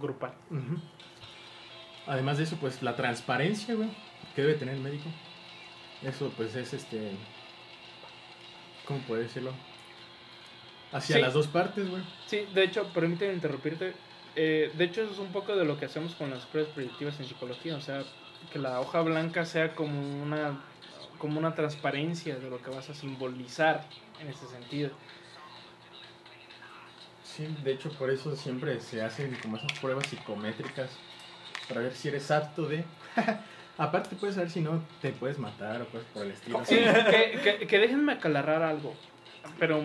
[0.00, 0.32] Grupal.
[2.06, 3.88] Además de eso, pues la transparencia, güey,
[4.34, 5.04] que debe tener el médico.
[6.02, 7.12] Eso, pues es este.
[8.86, 9.52] ¿Cómo puedo decirlo?
[10.92, 11.22] Hacia Sí.
[11.22, 12.02] las dos partes, güey.
[12.26, 13.92] Sí, de hecho, permíteme interrumpirte.
[14.36, 17.18] Eh, de hecho, eso es un poco de lo que hacemos con las pruebas predictivas
[17.18, 17.76] en psicología.
[17.76, 18.04] O sea,
[18.52, 20.60] que la hoja blanca sea como una,
[21.18, 23.84] como una transparencia de lo que vas a simbolizar
[24.20, 24.90] en ese sentido.
[27.36, 30.90] Sí, de hecho, por eso siempre se hacen como esas pruebas psicométricas
[31.68, 32.84] para ver si eres apto de.
[33.78, 36.64] Aparte, puedes saber si no te puedes matar o por el estilo.
[36.64, 36.76] Sí,
[37.10, 38.94] que, que, que déjenme aclarar algo,
[39.58, 39.82] pero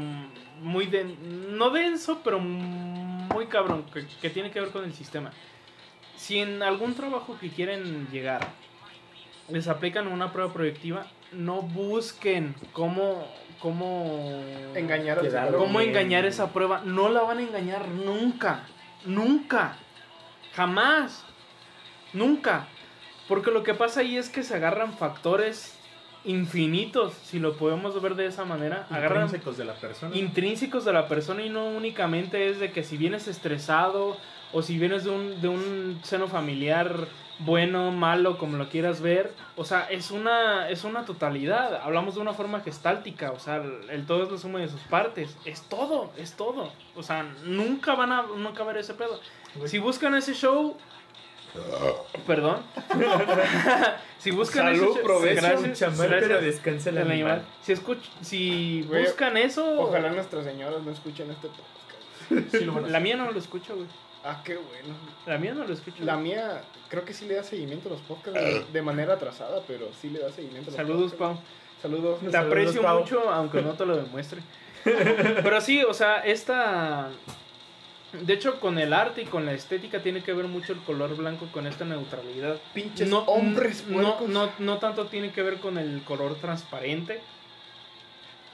[0.61, 5.31] muy den- no denso, pero muy cabrón, que, que tiene que ver con el sistema.
[6.15, 8.47] Si en algún trabajo que quieren llegar
[9.49, 13.26] les aplican una prueba proyectiva, no busquen cómo,
[13.60, 14.44] cómo
[14.76, 15.20] Engañar
[15.52, 15.89] cómo Bien.
[15.89, 16.82] engañar esa prueba.
[16.86, 18.63] No la van a engañar nunca.
[19.06, 19.78] Nunca.
[20.54, 21.24] Jamás.
[22.13, 22.67] Nunca.
[23.28, 25.78] Porque lo que pasa ahí es que se agarran factores
[26.24, 28.86] infinitos, si lo podemos ver de esa manera.
[28.89, 30.15] Agarran Intrínsecos de la persona.
[30.15, 34.17] intrínsecos de la persona y no únicamente es de que si vienes estresado
[34.53, 37.07] o si vienes de un, de un seno familiar
[37.45, 42.21] bueno, malo, como lo quieras ver, o sea, es una, es una totalidad, hablamos de
[42.21, 45.61] una forma gestáltica, o sea, el, el todo es la suma de sus partes, es
[45.63, 49.19] todo, es todo, o sea, nunca van a, nunca ver ese pedo.
[49.65, 50.77] Si buscan ese show,
[52.27, 52.59] perdón,
[54.19, 57.13] si buscan Salud, ese show, provecho, gracias, Chamal, pero descansa el animal.
[57.13, 57.45] animal.
[57.63, 61.71] Si, escuch si Güey, buscan eso, Ojalá nuestras señoras no escuchen este podcast.
[62.51, 63.87] Sí la mía no lo escucho, güey.
[64.23, 64.95] Ah, qué bueno.
[65.25, 66.03] La mía no lo escucho.
[66.03, 69.62] La mía, creo que sí le da seguimiento a los podcasts de, de manera atrasada,
[69.67, 71.43] pero sí le da seguimiento a los Saludos, podcasts.
[71.43, 71.81] Pau.
[71.81, 72.19] Saludos.
[72.19, 72.99] Te Saludos, aprecio Pau.
[72.99, 74.41] mucho, aunque no te lo demuestre.
[74.84, 77.10] Pero sí, o sea, esta...
[78.13, 81.15] De hecho, con el arte y con la estética tiene que ver mucho el color
[81.15, 82.57] blanco con esta neutralidad.
[82.73, 87.21] Pinches No, hombres no, no, no tanto tiene que ver con el color transparente,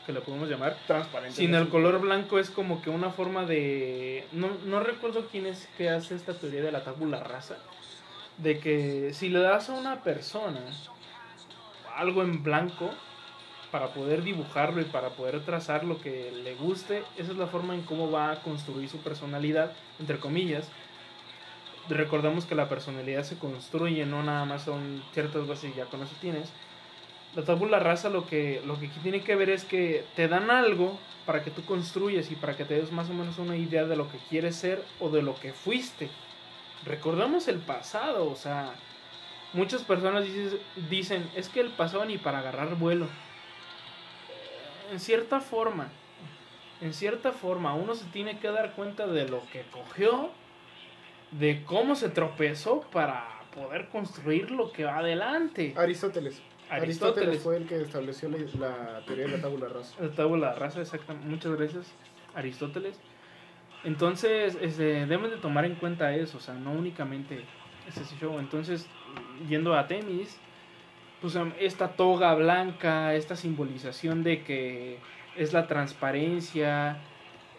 [0.08, 0.78] que lo podemos llamar.
[0.88, 1.36] transparente.
[1.36, 4.26] Sin el color blanco es como que una forma de...
[4.32, 7.58] No, no recuerdo quién es que hace esta teoría de la tabula rasa.
[8.38, 10.62] De que si le das a una persona
[11.94, 12.90] algo en blanco
[13.70, 17.76] para poder dibujarlo y para poder trazar lo que le guste, esa es la forma
[17.76, 20.70] en cómo va a construir su personalidad, entre comillas.
[21.90, 26.02] Recordemos que la personalidad se construye, no nada más son ciertas bases y ya con
[26.02, 26.54] eso tienes.
[27.36, 30.50] La tabula rasa lo que, lo que aquí tiene que ver es que te dan
[30.50, 33.86] algo para que tú construyas y para que te des más o menos una idea
[33.86, 36.10] de lo que quieres ser o de lo que fuiste.
[36.86, 38.74] Recordamos el pasado, o sea,
[39.54, 40.60] muchas personas dices-
[40.90, 43.08] dicen, es que el pasado ni para agarrar vuelo.
[44.92, 45.90] En cierta forma,
[46.82, 50.32] en cierta forma, uno se tiene que dar cuenta de lo que cogió,
[51.32, 55.74] de cómo se tropezó para poder construir lo que va adelante.
[55.76, 56.42] Aristóteles.
[56.70, 57.02] Aristóteles.
[57.02, 60.04] Aristóteles fue el que estableció la, la teoría de la tabula rasa.
[60.04, 61.30] La tabla rasa, exactamente.
[61.30, 61.94] Muchas gracias,
[62.36, 63.00] Aristóteles.
[63.84, 67.46] Entonces, este, deben de tomar en cuenta eso, o sea, no únicamente
[67.88, 68.38] ese show.
[68.40, 68.88] Entonces,
[69.48, 70.38] yendo a Temis,
[71.22, 75.00] pues em, esta toga blanca, esta simbolización de que
[75.36, 76.98] es la transparencia,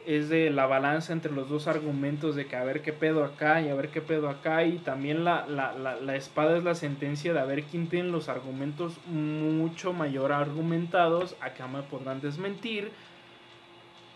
[0.06, 3.60] es de la balanza entre los dos argumentos de que a ver qué pedo acá
[3.60, 6.74] y a ver qué pedo acá y también la, la, la, la espada es la
[6.74, 12.90] sentencia de a ver quién tiene los argumentos mucho mayor argumentados, acá me podrán desmentir,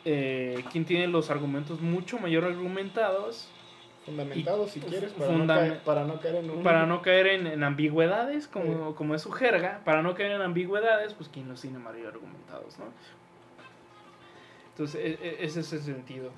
[0.04, 3.48] eh, quién tiene los argumentos mucho mayor argumentados
[4.04, 6.62] Fundamentado, Y- si quieres, para, no caer, para no caer en un...
[6.64, 10.42] para no caer en, en ambigüedades, como, como es su jerga, para no caer en
[10.42, 12.86] ambigüedades, pues quien los tiene mayor argumentados, ¿no?
[14.72, 16.30] Entonces, e- e- ese es el sentido.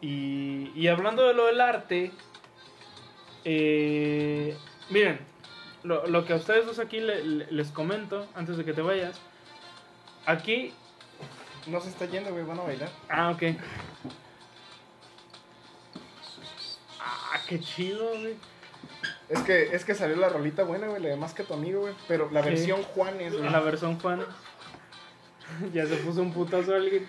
[0.00, 2.12] Y, y hablando de lo del arte,
[3.44, 4.56] eh,
[4.90, 5.20] miren,
[5.84, 8.82] lo, lo que a ustedes dos aquí le- le- les comento, antes de que te
[8.82, 9.20] vayas,
[10.26, 10.72] aquí,
[11.68, 12.88] No se está yendo, güey, van a bailar.
[13.08, 13.42] ah, ok.
[17.00, 18.36] Ah, qué chido, güey.
[19.28, 21.80] Es que, es que salió la rolita buena, güey, la de más que tu amigo,
[21.80, 21.94] güey.
[22.06, 22.50] Pero la Sí.
[22.50, 23.50] versión Juanes, güey.
[23.50, 24.24] La versión Juan.
[25.72, 27.06] ya se puso un putazo alguien.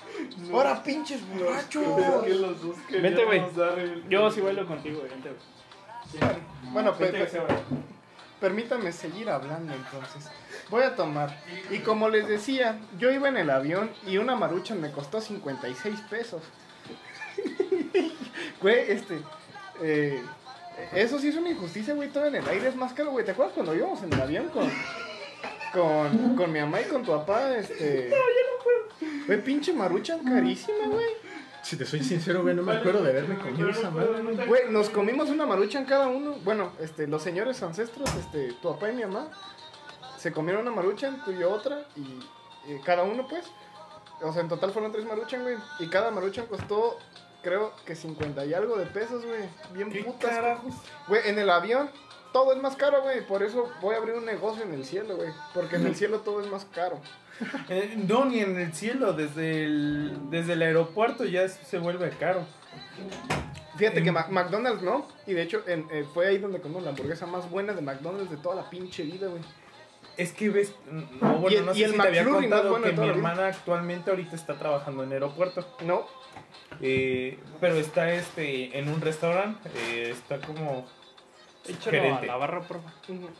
[0.52, 1.82] ¡Ahora, pinches borrachos!
[2.28, 3.40] los dos Vete, güey.
[3.78, 5.10] el- Yo sí bailo contigo, güey.
[5.10, 6.72] vente, güey.
[6.72, 7.46] Bueno, Vente, Seba.
[8.40, 10.28] permítame seguir hablando entonces.
[10.68, 11.40] Voy a tomar.
[11.70, 16.00] Y como les decía, yo iba en el avión y una marucha me costó 56
[16.10, 16.42] pesos.
[18.60, 19.20] Güey, este.
[19.82, 20.22] eh,
[20.92, 22.08] eso sí es una injusticia, güey.
[22.10, 23.24] Todo en el aire es más caro, güey.
[23.24, 24.70] ¿Te acuerdas cuando íbamos en el avión con.
[25.72, 28.08] Con, con mi mamá y con tu papá, este.
[28.10, 29.26] No, ya no puedo.
[29.26, 31.06] Güey, pinche maruchan carísima, güey.
[31.62, 34.62] Si te soy sincero, güey, no me acuerdo de haberme comido esa madre, güey.
[34.70, 36.36] Nos comimos una maruchan cada uno.
[36.42, 39.30] Bueno, este, los señores ancestros, este, tu papá y mi mamá,
[40.18, 43.44] se comieron una maruchan, tú y yo otra, y, y cada uno, pues.
[44.22, 45.56] O sea, en total fueron tres maruchan, güey.
[45.78, 46.98] Y cada maruchan costó,
[47.42, 49.42] creo que 50 y algo de pesos, güey.
[49.72, 50.58] Bien ¿Qué putas.
[51.08, 51.90] Güey, en el avión
[52.32, 53.26] todo es más caro, güey.
[53.26, 55.30] Por eso voy a abrir un negocio en el cielo, güey.
[55.54, 56.98] Porque en el cielo todo es más caro.
[57.70, 62.44] Eh, no, ni en el cielo, desde el, desde el aeropuerto ya se vuelve caro.
[63.76, 65.06] Fíjate que McDonald's no.
[65.26, 68.30] Y de hecho, en- eh, fue ahí donde comimos la hamburguesa más buena de McDonald's
[68.30, 69.42] de toda la pinche vida, güey.
[70.18, 72.70] Es que ves, no, bueno, Y el- no y sé el si te había contado
[72.70, 75.66] bueno que mi hermana actualmente ahorita está trabajando en aeropuerto.
[75.86, 76.06] No,
[76.82, 79.70] Eh, pero está este en un restaurante,
[80.10, 80.86] está como
[81.70, 83.30] Échalo a la barra, por favor.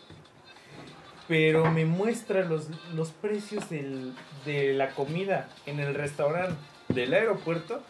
[1.29, 4.14] Pero me muestra los, los precios del-
[4.45, 6.57] de la comida en el restaurante
[6.88, 7.83] del aeropuerto.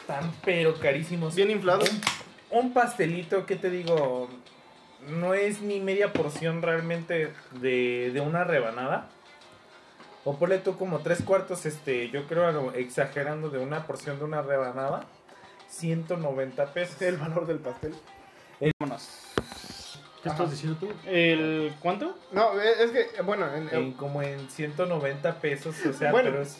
[0.00, 1.34] Están pero carísimos.
[1.34, 1.84] bien inflado.
[2.50, 4.28] Un, un pastelito, ¿qué te digo?
[5.08, 9.08] No es ni media porción realmente de, de una rebanada.
[10.24, 14.18] O ponle tú como tres cuartos, este, yo creo a lo- exagerando de una porción
[14.18, 15.04] de una rebanada.
[15.68, 17.00] 190 pesos.
[17.00, 17.94] El valor del pastel.
[18.78, 19.08] Vámonos.
[20.22, 20.36] ¿Qué Ajá.
[20.44, 20.88] estás diciendo tú?
[21.04, 22.16] ¿El cuánto?
[22.30, 26.30] No, eh, es que, bueno, en- en como en 190 pesos, o sea, Bueno.
[26.30, 26.58] pero es,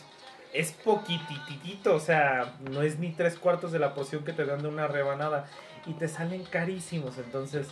[0.51, 4.61] es poquititito, o sea, no es ni tres cuartos de la porción que te dan
[4.61, 5.47] de una rebanada
[5.85, 7.67] y te salen carísimos, entonces,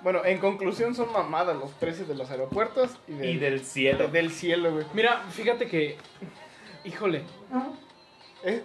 [0.00, 4.08] bueno, en conclusión son mamadas los precios de los aeropuertos y, del, y del cielo.
[4.08, 4.86] del cielo, güey.
[4.94, 5.98] Mira, fíjate que.
[6.84, 7.18] Híjole.
[7.18, 7.24] Eh,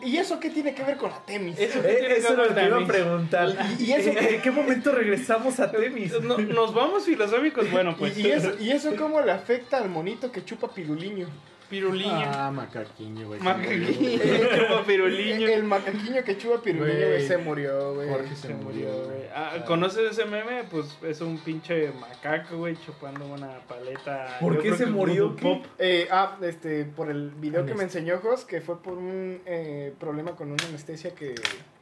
[0.04, 1.58] ¿Y eso qué tiene que ver con la Temis?
[1.58, 3.50] Eso, ¿qué Eh, que eso ver lo que iba a preguntar.
[3.80, 4.36] ¿Y- y eso qué?
[4.36, 6.12] ¿En qué momento regresamos a Temis?
[6.22, 8.18] No- nos vamos filosóficos, bueno, pues.
[8.18, 11.28] ¿Y, y eso, ¿Y eso cómo le afecta al monito que chupa piruliño?
[11.72, 12.12] Piruliño.
[12.34, 13.40] Ah, macaquiño, güey.
[13.40, 14.20] Macaquiño.
[14.20, 15.48] Chupa piruliño.
[15.48, 17.26] El macaquiño que chupa piruliño, Güey.
[17.26, 18.10] se murió, güey.
[18.10, 19.22] Jorge se murió, güey.
[19.34, 20.66] Ah, ¿Conoces ese meme?
[20.70, 24.38] Pues es un pinche macaco, güey, chupando una paleta.
[24.42, 25.34] ¿Por Yo qué se murió?
[25.38, 25.66] Pop.
[25.80, 29.94] Eh, ah, este, por el video que me enseñó Jos, que fue por un eh,
[29.98, 31.36] problema con una anestesia que,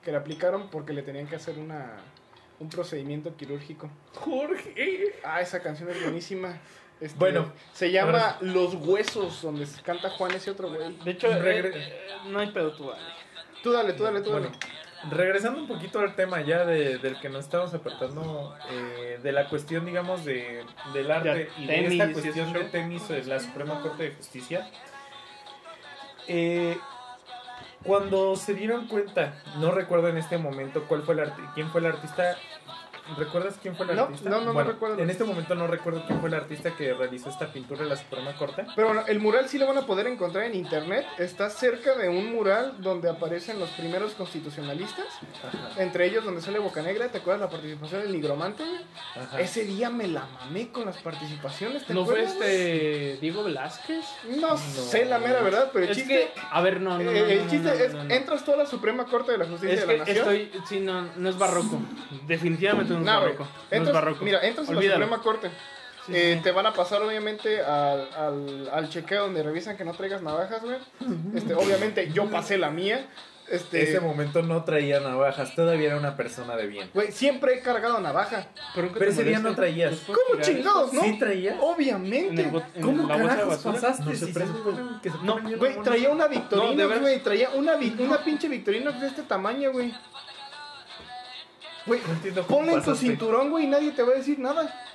[0.04, 1.98] que le aplicaron porque le tenían que hacer una,
[2.60, 3.90] un procedimiento quirúrgico.
[4.14, 5.14] Jorge.
[5.24, 6.60] Ah, esa canción es buenísima.
[7.02, 10.98] Este, Bueno, se llama Los Huesos, donde se canta Juan ese otro güey.
[10.98, 13.02] De hecho, Regre- eh, eh, no hay pedo tú, dale.
[13.64, 14.48] Tú dale, tú dale, tú dale.
[14.50, 14.60] Bueno,
[15.16, 19.48] regresando un poquito al tema ya de- del que nos estamos apartando, eh, de la
[19.48, 22.66] cuestión, digamos, de, del arte Ya, y de esta cuestión de.
[22.66, 24.70] Temis de la Suprema Corte de Justicia.
[26.28, 26.78] Eh,
[27.84, 31.80] cuando se dieron cuenta, no recuerdo en este momento cuál fue el arti- quién fue
[31.80, 32.36] el artista,
[33.18, 34.30] ¿Recuerdas quién fue el No, artista?
[34.30, 35.00] no, no, no Bueno, recuerdo.
[35.00, 37.96] En este momento no recuerdo quién fue el artista que realizó esta pintura de la
[37.98, 38.66] Suprema Corte.
[38.76, 41.06] Pero bueno, el mural sí lo van a poder encontrar en internet.
[41.18, 45.06] Está cerca de un mural donde aparecen los primeros constitucionalistas.
[45.48, 47.08] Ajá, Entre ellos donde sale Bocanegra.
[47.10, 48.64] ¿Te acuerdas la participación del nigromante?
[49.16, 49.40] ajá.
[49.40, 51.86] Ese día me la mamé con las participaciones.
[51.86, 54.06] ¿te ¿No fue acuerdas, este Diego Velázquez?
[54.40, 56.32] No, sé la mera verdad, pero el Es chiste...
[56.36, 57.12] que, a ver, no, no, no.
[57.12, 58.14] eh, el no, chiste no, es, no, no.
[58.14, 60.36] entras tú a la Suprema Corte de la Justicia Es de la que Nación.
[60.36, 61.80] estoy, sí, no, no es barroco.
[62.28, 63.34] Definitivamente no es No, güey.
[63.34, 63.44] barroco.
[63.44, 64.26] No es Entras- barroco.
[64.26, 65.06] Mira, entras a la Olvídalo.
[65.06, 65.50] Suprema Corte.
[66.06, 66.44] Sí, Eh, sí.
[66.44, 70.62] Te van a pasar obviamente al, al, al chequeo donde revisan que no traigas navajas,
[70.62, 70.78] güey.
[71.36, 73.06] Este, obviamente yo pasé la mía.
[73.52, 76.88] Este, Ese momento no traía navajas, todavía era una persona de bien.
[76.94, 78.46] güey, siempre he cargado navaja.
[78.76, 79.92] Pero, ¿qué Pero ese día no traías.
[79.92, 81.02] ¿Los puedes ¿Cómo chingados, no?
[81.02, 81.56] ¿Sí traías?
[81.60, 82.44] Obviamente.
[82.44, 84.04] En, el en ¿Cómo la carajos pasaste?
[84.04, 84.40] No se Si se
[85.24, 87.02] No, Güey, traía una No, de Victorinox, veras.
[87.02, 87.24] güey.
[87.24, 89.92] Traía una, vi- una pinche Victorinox de este tamaño, güey.
[91.86, 93.08] Güey, No entiendo cómo ponle en tu pasaste.
[93.08, 94.86] cinturón, güey, y nadie te va a decir nada.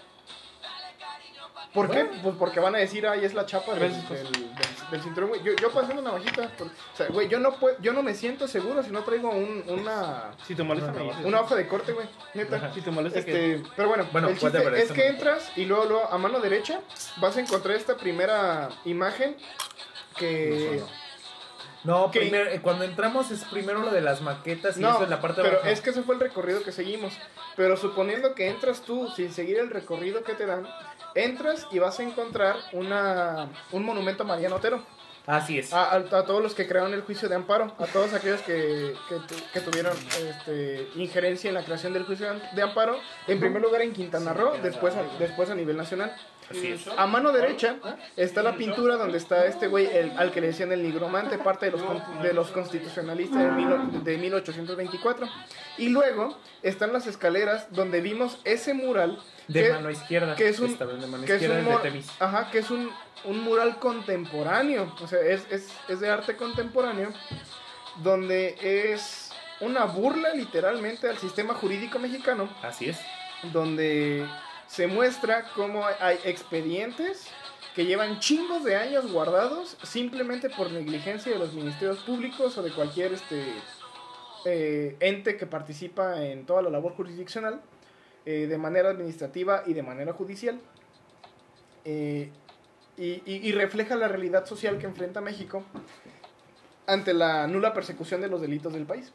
[1.73, 2.05] ¿Por qué?
[2.23, 4.55] Pues porque van a decir, ay, es la chapa del, Gracias, del, del-
[4.93, 5.43] del cinturón, güey.
[5.43, 6.49] Yo, yo pasé una navajita.
[6.51, 9.31] por- o sea, güey, yo no, puedo, yo no me siento seguro si no traigo
[9.31, 11.25] un- una, Si te molesta, me dices.
[11.25, 12.07] una hoja de corte, güey.
[12.35, 12.73] Neta.
[12.73, 13.55] Si te molesta, que...
[13.57, 16.09] Este, pero bueno, Bueno, el chiste whatever, es eso que no- entras y luego, luego
[16.13, 16.79] a mano derecha
[17.17, 19.37] vas a encontrar esta primera imagen
[20.17, 20.79] que...
[20.81, 21.04] No,
[22.11, 22.21] ¿Qué?
[22.21, 25.21] primero, eh, cuando entramos es primero lo de las maquetas y No, eso es la
[25.21, 25.71] parte pero baja.
[25.71, 27.13] es que ese fue el recorrido que seguimos.
[27.57, 30.67] Pero suponiendo que entras tú sin seguir el recorrido que te dan,
[31.15, 34.83] entras y vas a encontrar una, un monumento a Mariano Otero.
[35.27, 35.73] Así es.
[35.73, 38.95] A, a- a todos los que crearon el juicio de amparo, a todos aquellos que,
[39.09, 39.97] que, tu- que tuvieron
[40.29, 44.53] este, injerencia en la creación del juicio de amparo, en primer lugar en Quintana Roo,
[44.63, 46.15] después a, después a nivel nacional.
[46.51, 46.87] Así es.
[46.99, 47.77] A mano derecha
[48.19, 51.67] está la pintura donde está este güey el- al que le decían el nigromante, parte
[51.67, 51.83] de los,
[52.23, 55.27] de los constitucionalistas de, mil- de 1824.
[55.79, 59.19] Y luego están las escaleras donde vimos ese mural
[59.49, 60.35] De que- mano izquierda.
[60.37, 62.91] que es un- de mano que es de ajá, que es un,
[63.25, 67.11] un mural contemporáneo, o sea, es, es, es de arte contemporáneo,
[68.03, 72.99] donde es una burla literalmente al sistema jurídico mexicano, Así es.
[73.53, 74.27] donde
[74.67, 77.29] se muestra cómo hay expedientes
[77.75, 82.71] que llevan chingos de años guardados simplemente por negligencia de los ministerios públicos o de
[82.73, 83.45] cualquier este
[84.45, 87.61] eh, ente que participa en toda la labor jurisdiccional
[88.27, 90.61] eh, de manera administrativa y de manera judicial
[91.87, 92.31] Eh,
[92.97, 95.63] y, y- y refleja la realidad social que enfrenta México
[96.87, 99.13] ante la nula persecución de los delitos del país.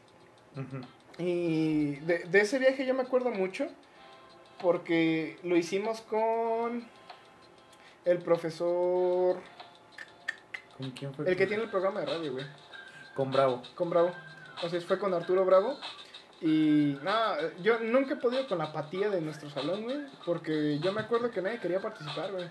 [1.18, 3.68] Y de, de ese viaje yo me acuerdo mucho
[4.60, 6.84] porque lo hicimos con
[8.04, 9.36] el profesor,
[10.78, 11.28] ¿Con quién fue?
[11.30, 12.46] el que tiene el programa de radio, güey,
[13.14, 13.62] Con Bravo.
[13.74, 14.12] con Bravo.
[14.56, 15.78] Entonces fue con Arturo Bravo.
[16.42, 20.90] Y nada, yo nunca he podido con la apatía de nuestro salón, güey, porque yo
[20.92, 22.48] me acuerdo que nadie quería participar, güey.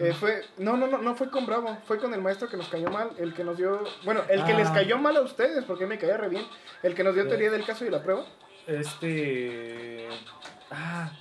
[0.00, 2.68] Eh, fue, no, no, no, no fue con Bravo, fue con el maestro que nos
[2.68, 4.56] cayó mal, el que nos dio, bueno, el que Ah.
[4.58, 6.44] les cayó mal a ustedes, porque me caía re bien,
[6.82, 7.28] el que nos dio Sí.
[7.28, 8.24] teoría del caso y la prueba.
[8.66, 10.08] Este.
[10.70, 11.12] Ah.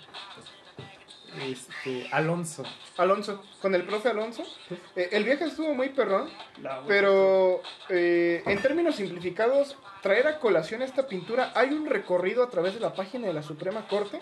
[1.45, 2.07] Este.
[2.11, 2.63] Alonso.
[2.97, 4.43] Alonso, con el profe Alonso.
[4.95, 6.27] Eh, el viaje estuvo muy perrón,
[6.87, 12.73] pero eh, en términos simplificados, traer a colación esta pintura, hay un recorrido a través
[12.73, 14.19] de la página de la Suprema Corte,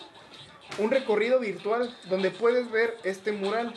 [0.78, 3.72] un recorrido virtual donde puedes ver este mural.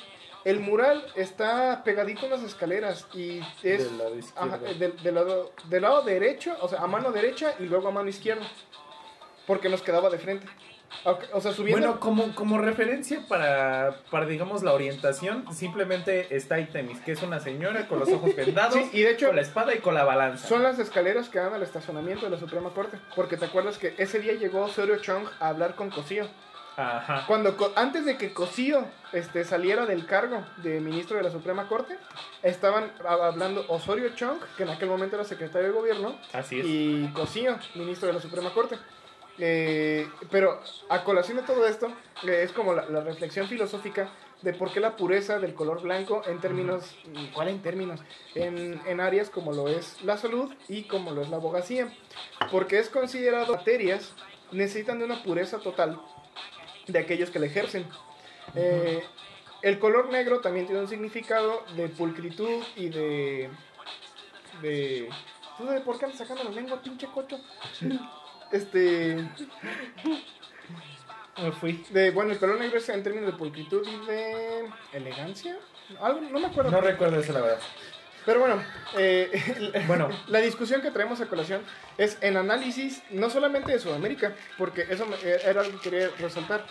[0.50, 4.56] El mural está pegadito a unas escaleras y es Del lado izquierdo.
[4.56, 7.91] ajá, del, del lado, del lado derecho, o sea, a mano derecha y luego a
[7.91, 8.45] mano izquierda,
[9.45, 10.47] porque nos quedaba de frente.
[11.34, 11.86] O sea, subiendo...
[11.86, 17.22] Bueno, como, como referencia para, para, digamos, la orientación, simplemente está ahí Temis, que es
[17.22, 19.93] una señora con los ojos vendados, Sí, y de hecho- con la espada y con
[19.93, 20.47] la balanza.
[20.47, 22.97] Son las escaleras que dan al estacionamiento de la Suprema Corte.
[23.16, 26.28] Porque te acuerdas que ese día llegó Osorio Chong a hablar con Cosío.
[26.80, 27.26] Ajá.
[27.28, 31.98] Cuando, antes de que Cosío este, saliera del cargo de ministro de la Suprema Corte,
[32.42, 36.66] estaban hablando Osorio Chong, que en aquel momento era secretario de gobierno, Así es.
[36.66, 38.78] y Cosío, ministro de la Suprema Corte.
[39.40, 41.88] Eh, pero a colación de todo esto,
[42.24, 44.10] eh, es como la, la reflexión filosófica
[44.42, 46.96] de por qué la pureza del color blanco en términos,
[47.34, 48.00] ¿cuál en términos?
[48.36, 51.94] En, en áreas como lo es la salud y como lo es la abogacía.
[52.52, 54.14] Porque es considerado materias
[54.52, 56.00] necesitan de una pureza total
[56.92, 57.86] de aquellos que la ejercen.
[58.56, 59.04] Eh,
[59.62, 63.50] el color negro también tiene un significado de pulcritud y de...
[64.62, 65.10] de
[65.58, 67.40] ¿Tú de por qué andas sacando la lengua, pinche cocho?
[68.52, 69.30] Este...
[71.38, 71.86] Me fui.
[71.92, 75.58] De, bueno, el color negro es en términos de pulcritud y de elegancia.
[76.02, 76.72] Algo, no me acuerdo.
[76.72, 77.60] No recuerdo eso, la verdad.
[78.26, 78.61] Pero bueno,
[78.97, 80.09] eh, Bueno.
[80.28, 81.61] la discusión que traemos a colación
[81.97, 86.09] es en análisis no solamente de Sudamérica, porque eso me- eh, era algo que quería
[86.20, 86.65] resaltar,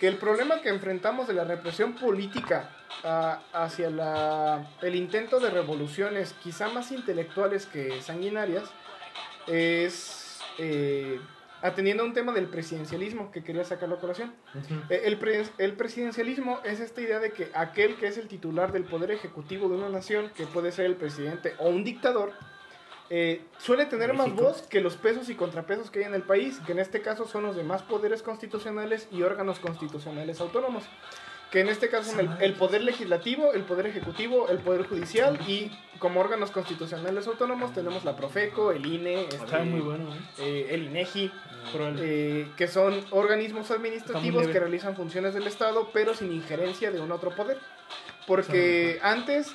[0.00, 2.70] que el problema que enfrentamos de la represión política
[3.04, 8.64] ah, hacia la, el intento de revoluciones quizá más intelectuales que sanguinarias
[9.46, 11.20] es eh,
[11.62, 14.32] atendiendo a un tema del presidencialismo que quería sacarlo a colación.
[14.90, 18.72] Eh, El, pre- el presidencialismo es esta idea de que aquel que es el titular
[18.72, 22.32] del poder ejecutivo de una nación, que puede ser el presidente o un dictador,
[23.10, 26.60] eh, suele tener más voz que los pesos y contrapesos que hay en el país,
[26.66, 30.84] que en este caso son los demás poderes constitucionales y órganos constitucionales autónomos.
[31.50, 35.38] Que en este caso son el, el poder legislativo, el poder ejecutivo, el poder judicial
[35.48, 40.18] y como órganos constitucionales autónomos tenemos la Profeco, el INE, este, muy bueno, ¿eh?
[40.38, 41.30] eh, el INEGI,
[41.74, 47.00] el- eh, que son organismos administrativos que realizan funciones del Estado, pero sin injerencia de
[47.00, 47.58] un otro poder.
[48.26, 49.54] Porque antes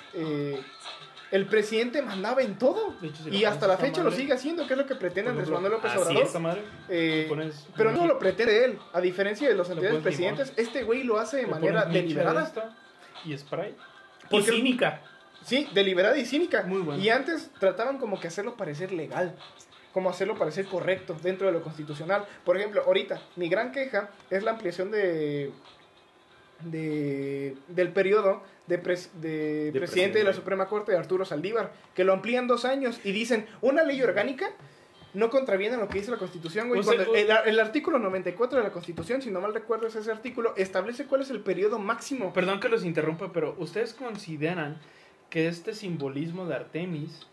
[1.33, 2.95] el presidente mandaba en todo.
[3.01, 5.49] hecho, si Y hasta la fecha lo sigue haciendo, que es lo que pretende Andrés
[5.49, 6.39] Manuel López Obrador.
[6.39, 10.03] madre, Eh, pones pero no lo pretende él, a diferencia de los anteriores limón.
[10.03, 12.51] presidentes, este güey lo hace de manera deliberada.
[13.25, 13.75] Y spray.
[14.29, 15.01] Porque- Y cínica.
[15.43, 16.63] Sí, deliberada y cínica.
[16.63, 17.01] Muy bueno.
[17.03, 19.35] Y antes trataban como que hacerlo parecer legal,
[19.91, 22.25] como hacerlo parecer correcto dentro de lo constitucional.
[22.45, 25.51] Por ejemplo, ahorita, mi gran queja es la ampliación de,
[26.65, 32.13] de del periodo de, pres- de presidente de la Suprema Corte, Arturo Saldívar, que lo
[32.13, 34.49] amplían dos años y dicen, una ley orgánica
[35.13, 36.79] no contraviene lo que dice la Constitución, güey.
[36.79, 39.85] O sea, Cuando o- el, el artículo 94 de la Constitución, si no mal recuerdo
[39.87, 42.33] es ese artículo, establece cuál es el periodo máximo.
[42.33, 44.79] Perdón que los interrumpa, pero ¿ustedes consideran
[45.29, 47.27] que este simbolismo de Artemis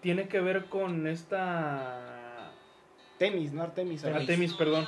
[0.00, 2.52] tiene que ver con esta...
[3.18, 4.02] Temis, no Artemis.
[4.02, 4.22] Artemis.
[4.22, 4.86] Artemis, perdón.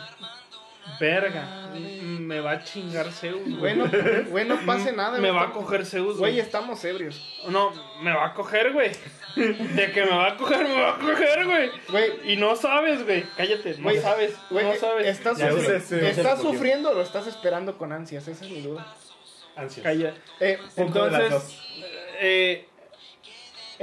[1.01, 1.71] Verga.
[1.75, 3.43] m- Me va a chingar Zeus.
[3.43, 3.57] güey.
[3.77, 3.91] Bueno,
[4.31, 5.19] bueno, no pase nada.
[5.19, 6.19] Me va a coger Zeus.
[6.19, 7.41] Güey, Güey, estamos ebrios.
[7.49, 7.73] No,
[8.03, 8.91] me va a coger, güey.
[9.37, 11.71] De que me va a coger, me va a coger, güey.
[11.89, 13.25] Güey, Y no sabes, güey.
[13.37, 14.35] Cállate, no Güey, sabes.
[14.51, 15.07] güey, no sabes.
[15.07, 18.29] ¿estás, Ya sufri- sé, sí, ya ¿estás sufriendo o lo estás esperando con ansias?
[18.29, 18.87] Esa es mi duda.
[19.57, 19.85] Ansias.
[19.85, 20.15] Calla.
[20.41, 21.59] Eh, Punto de las Entonces,
[22.21, 22.69] eh,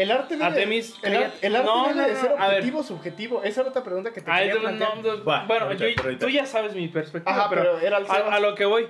[0.01, 1.47] el arte debe, Artemis, el, ar- cállate.
[1.47, 2.57] el arte No, debe no, de ser a ver.
[2.59, 3.43] objetivo subjetivo.
[3.43, 4.97] Esa era otra pregunta que te Ay, quería no, plantear.
[5.03, 8.05] no, no, Va, bueno, yo- tú ya sabes mi perspectiva, Ajá, pero, pero era el
[8.09, 8.87] a, a lo que voy,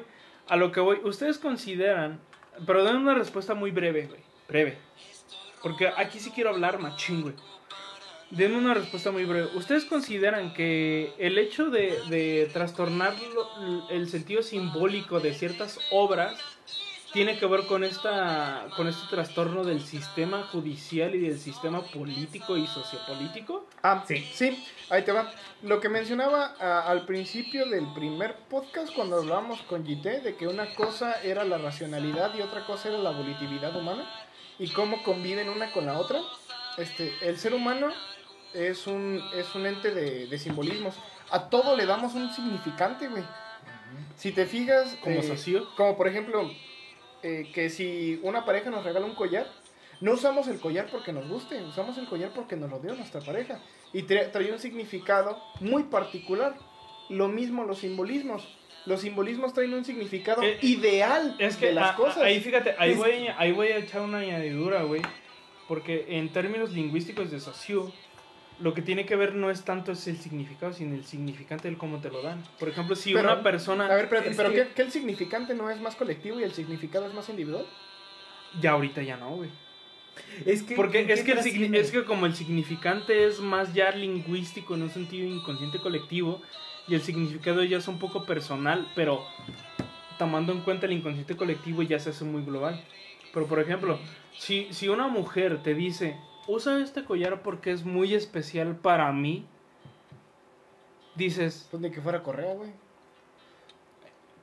[0.48, 2.20] a lo que voy, ustedes consideran,
[2.66, 4.78] pero den una respuesta muy breve, güey, breve,
[5.64, 7.34] porque aquí sí quiero hablar machín, güey.
[8.32, 9.48] Denme una respuesta muy breve.
[9.56, 16.40] ¿Ustedes consideran que el hecho de, de trastornar lo- el sentido simbólico de ciertas obras
[17.14, 22.58] tiene que ver con esta con este trastorno del sistema judicial y del sistema político
[22.58, 23.66] y sociopolítico?
[23.82, 24.28] Ah, sí.
[24.34, 25.32] Sí, ahí te va.
[25.64, 30.48] Lo que mencionaba ah, al principio del primer podcast cuando hablábamos con Gité de que
[30.48, 34.08] una cosa era la racionalidad y otra cosa era la volitividad humana
[34.60, 36.20] y cómo conviven una con la otra.
[36.78, 37.88] Este, el ser humano
[38.54, 40.96] es un, es un ente de, de simbolismos.
[41.32, 43.24] A todo le damos un significante, güey.
[44.16, 44.96] Si te fijas...
[45.02, 45.68] Como eh, socio.
[45.76, 46.50] Como por ejemplo,
[47.24, 49.48] eh, que si una pareja nos regala un collar,
[50.02, 53.22] no usamos el collar porque nos guste, usamos el collar porque nos lo dio nuestra
[53.22, 53.60] pareja.
[53.94, 56.56] Y tra- trae un significado muy particular.
[57.10, 58.48] Lo mismo los simbolismos.
[58.86, 62.20] Los simbolismos traen un significado Eh, ideal Es que de las a- cosas.
[62.24, 65.02] ahí fíjate, ahí Es- voy, a- ahí voy a echar una añadidura, güey.
[65.68, 67.40] Porque en términos lingüísticos de
[68.62, 71.78] lo que tiene que ver no es tanto es el significado, sino el significante del
[71.78, 72.44] cómo te lo dan.
[72.60, 73.86] Por ejemplo, si Pero, una persona...
[73.86, 76.44] A ver, espérate, Es pero que- ¿qué, qué el significante no es más colectivo y
[76.44, 77.66] el significado es más individual?
[78.62, 79.50] Ya ahorita ya no, güey.
[80.46, 83.92] Es que, Porque ¿en es que, el es que como el significante es más ya
[83.92, 86.42] lingüístico en un sentido inconsciente colectivo
[86.88, 89.24] y el significado ya es un poco personal, pero
[90.18, 92.84] tomando en cuenta el inconsciente colectivo ya se hace muy global.
[93.34, 94.00] Pero por ejemplo,
[94.38, 96.18] si, si una mujer te dice,
[96.50, 99.46] usa este collar porque es muy especial para mí,
[101.16, 102.72] dices, Pues ni que fuera correa, güey.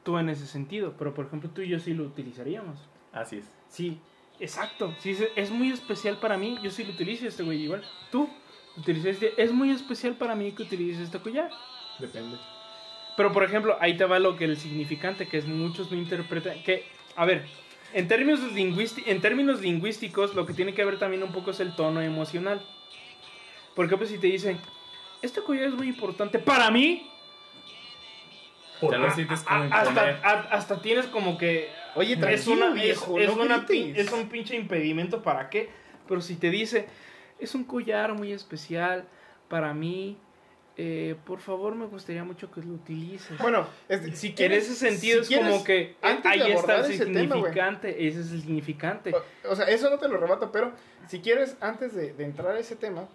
[0.05, 2.79] tú en ese sentido, pero por ejemplo tú y yo sí lo utilizaríamos.
[3.13, 3.45] Así es.
[3.69, 3.99] Sí,
[4.39, 4.95] exacto.
[5.01, 7.83] Si dice, es muy especial para mí, yo sí lo utilizo este güey igual.
[8.13, 8.29] Tú
[8.77, 11.51] utilizaste, es muy especial para mí que utilices este collar.
[11.99, 12.37] Depende.
[13.17, 16.63] Pero por ejemplo, ahí te va lo que el significante, que es muchos lo interpretan,
[16.63, 16.85] que,
[17.17, 17.47] a ver,
[17.93, 21.61] en términos, lingüísti- en términos lingüísticos, lo que tiene que ver también un poco es
[21.61, 22.61] el tono emocional.
[23.75, 24.59] Por ejemplo, si te dicen,
[25.23, 27.11] este collar es muy importante para mí,
[28.83, 33.31] Ya lo sientes como hasta, a- hasta tienes como que Oye, es, una, viejo, es,
[33.31, 33.67] una
[33.97, 35.71] es un pinche impedimento para qué.
[36.07, 36.87] Pero si te dice,
[37.39, 39.09] es un collar muy especial
[39.49, 40.19] para mí,
[40.79, 43.39] eh, por favor me gustaría mucho que lo utilices.
[43.39, 46.53] Bueno, es- si en quieres, ese sentido si es como quieres, que eh, antes ahí
[46.53, 49.13] está el ese tema, significante, ese es el significante.
[49.15, 50.73] O, o sea, eso no te lo rebato, pero
[51.09, 53.09] si quieres, antes de, de entrar a ese tema,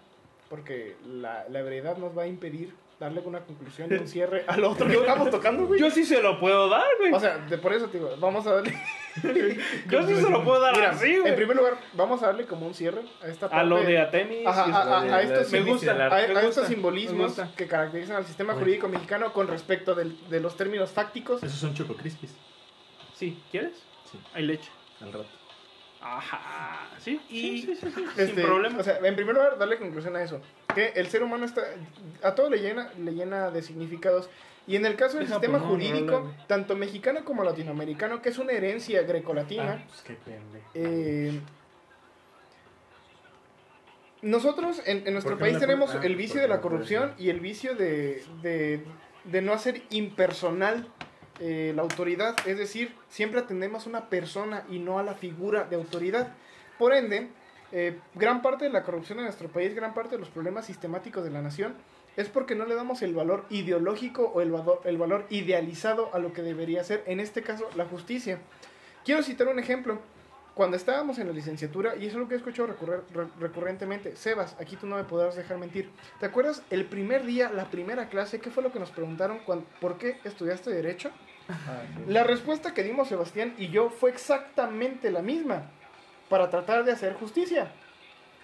[0.50, 4.62] porque la, la ebriedad nos va a impedir darle una conclusión y un cierre al
[4.64, 5.80] otro que estamos tocando, güey.
[5.80, 7.12] Yo sí se lo puedo dar, güey.
[7.12, 8.72] O sea, de, por eso te digo, vamos a darle.
[9.90, 11.36] Yo sí se lo puedo dar Mira, así, En güey.
[11.36, 13.60] primer lugar, vamos a darle como un cierre a esta parte.
[13.60, 13.98] A lo de.
[13.98, 17.50] Ajá, y a, estos, me gusta, a, me a gusta, estos me simbolismos gusta.
[17.56, 18.64] que caracterizan al sistema Bueno.
[18.64, 21.42] jurídico mexicano con respecto del- de los términos fácticos.
[21.42, 22.34] Esos son Choco Crispies.
[23.14, 23.74] Sí, ¿quieres?
[24.10, 24.70] Sí, Hay leche.
[25.00, 25.26] al rato.
[26.02, 26.88] Ajá.
[26.98, 28.78] Sí, Y, sí, sí, sí, sí, Este, sin problema.
[28.78, 30.40] O sea, en primer lugar, darle conclusión a eso.
[30.74, 31.62] Que el ser humano está.
[32.22, 34.28] A todo le llena, le llena de significados.
[34.66, 38.52] Y en el caso del sistema una jurídico, tanto mexicano como latinoamericano, que es una
[38.52, 40.16] herencia grecolatina, Ah, pues qué
[40.74, 41.40] eh,
[44.22, 47.28] nosotros en, en nuestro ¿Por qué país tenemos ah, el vicio de la corrupción y
[47.30, 48.84] el vicio de, de,
[49.24, 50.86] de no hacer impersonal
[51.40, 52.36] eh, la autoridad.
[52.46, 56.34] Es decir, siempre atendemos a una persona y no a la figura de autoridad.
[56.78, 57.28] Por ende,
[57.72, 61.24] eh, gran parte de la corrupción en nuestro país, gran parte de los problemas sistemáticos
[61.24, 61.74] de la nación,
[62.16, 66.18] es porque no le damos el valor ideológico o el valor, el valor idealizado a
[66.18, 68.38] lo que debería ser, en este caso, la justicia.
[69.04, 69.98] Quiero citar un ejemplo.
[70.54, 74.16] Cuando estábamos en la licenciatura, y eso es lo que he escuchado recurrer- re- recurrentemente,
[74.16, 75.90] Sebas, aquí tú no me podrás dejar mentir.
[76.20, 79.38] ¿Te acuerdas el primer día, la primera clase, qué fue lo que nos preguntaron?
[79.46, 81.10] cuan- ¿Por qué estudiaste Derecho?
[82.06, 85.70] La respuesta que dimos Sebastián y yo fue exactamente la misma,
[86.28, 87.72] para tratar de hacer justicia.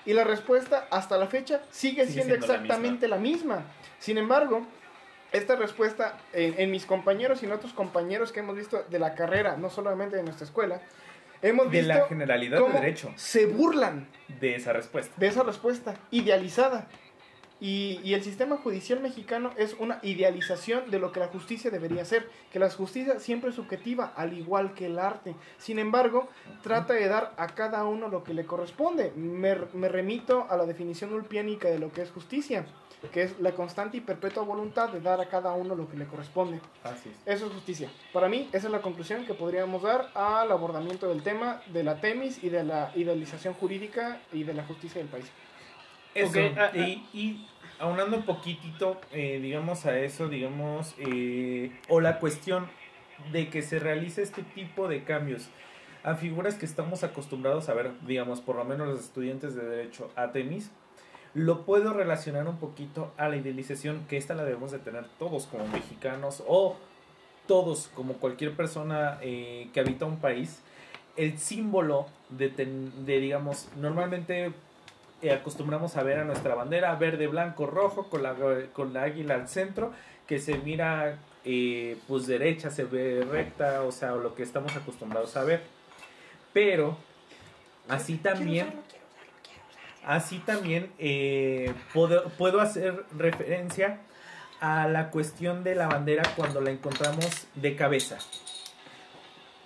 [0.07, 3.63] Y la respuesta hasta la fecha sigue, Sigue siendo, siendo la exactamente la misma.
[3.99, 4.67] Sin embargo,
[5.33, 9.15] esta respuesta en, en mis compañeros y en otros compañeros que hemos visto de la
[9.15, 10.81] carrera, no solamente de nuestra escuela,
[11.43, 14.09] hemos De la generalidad de cómo derecho se burlan
[14.41, 15.15] de esa respuesta.
[15.17, 16.89] de esa respuesta idealizada.
[17.61, 22.05] Y, y el sistema judicial mexicano es una idealización de lo que la justicia debería
[22.05, 25.35] ser, que la justicia siempre es subjetiva, al igual que el arte.
[25.59, 26.29] Sin embargo,
[26.63, 29.13] trata de dar a cada uno lo que le corresponde.
[29.17, 32.65] Me, me remito a la definición ulpiánica de lo que es justicia,
[33.13, 36.07] que es la constante y perpetua voluntad de dar a cada uno lo que le
[36.07, 36.61] corresponde.
[36.83, 37.37] Así es.
[37.37, 37.91] Eso es justicia.
[38.13, 42.01] Para mí, esa es la conclusión que podríamos dar al abordamiento del tema de la
[42.01, 45.31] temis y de la idealización jurídica y de la justicia del país.
[46.15, 52.01] Eso, Ok, ah, y, y aunando un poquitito, eh, digamos, a eso, digamos, eh, o
[52.01, 52.69] la cuestión
[53.33, 55.49] de que se realice este tipo de cambios
[56.03, 60.11] a figuras que estamos acostumbrados a ver, digamos, por lo menos los estudiantes de Derecho
[60.17, 60.71] a tenis,
[61.35, 65.47] lo puedo relacionar un poquito a la idealización que esta la debemos de tener todos
[65.47, 66.77] como mexicanos o
[67.47, 70.61] todos como cualquier persona eh, que habita un país.
[71.17, 74.53] El símbolo de, ten- de digamos, normalmente
[75.23, 78.35] eh, acostumbramos a ver a nuestra bandera verde, blanco, rojo con la,
[78.73, 79.93] con la águila al centro
[80.27, 85.37] que se mira eh, pues derecha, se ve recta, o sea, lo que estamos acostumbrados
[85.37, 85.63] a ver.
[86.53, 86.97] Pero
[87.89, 88.67] así también,
[90.05, 94.01] así también eh, puedo, puedo hacer referencia
[94.61, 98.19] a la cuestión de la bandera cuando la encontramos de cabeza.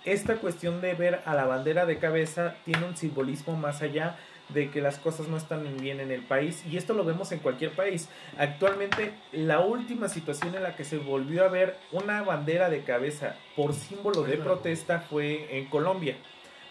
[0.05, 4.17] Esta cuestión de ver a la bandera de cabeza tiene un simbolismo más allá
[4.49, 7.39] de que las cosas no están bien en el país y esto lo vemos en
[7.39, 8.09] cualquier país.
[8.37, 13.35] Actualmente la última situación en la que se volvió a ver una bandera de cabeza
[13.55, 16.17] por símbolo de protesta fue en Colombia.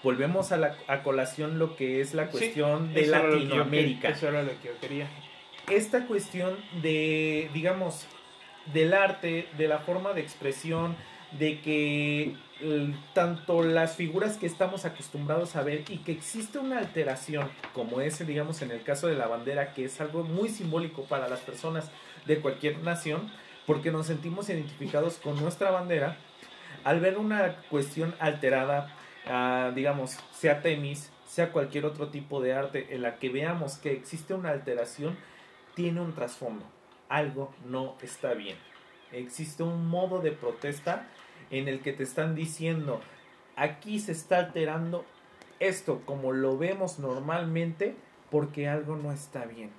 [0.02, 3.38] Volvemos a, la, a colación lo que es la cuestión de Eso era lo que
[3.40, 5.06] yo Latinoamérica quer- Eso era lo que yo quería.
[5.70, 8.06] esta cuestión de, digamos,
[8.72, 10.96] del arte, de la forma de expresión,
[11.38, 16.78] de que eh, tanto las figuras que estamos acostumbrados a ver y que existe una
[16.78, 21.04] alteración, como ese, digamos, en el caso de la bandera, que es algo muy simbólico
[21.04, 21.90] para las personas
[22.26, 23.30] de cualquier nación,
[23.66, 26.16] porque nos sentimos identificados con nuestra bandera,
[26.84, 28.94] al ver una cuestión alterada,
[29.74, 34.34] digamos, sea tenis, sea cualquier otro tipo de arte en la que veamos que existe
[34.34, 35.16] una alteración,
[35.74, 36.64] tiene un trasfondo.
[37.08, 38.56] Algo no está bien.
[39.12, 41.06] Existe un modo de protesta
[41.50, 43.00] en el que te están diciendo,
[43.56, 45.04] aquí se está alterando
[45.60, 47.94] esto como lo vemos normalmente
[48.30, 49.70] porque algo no está bien.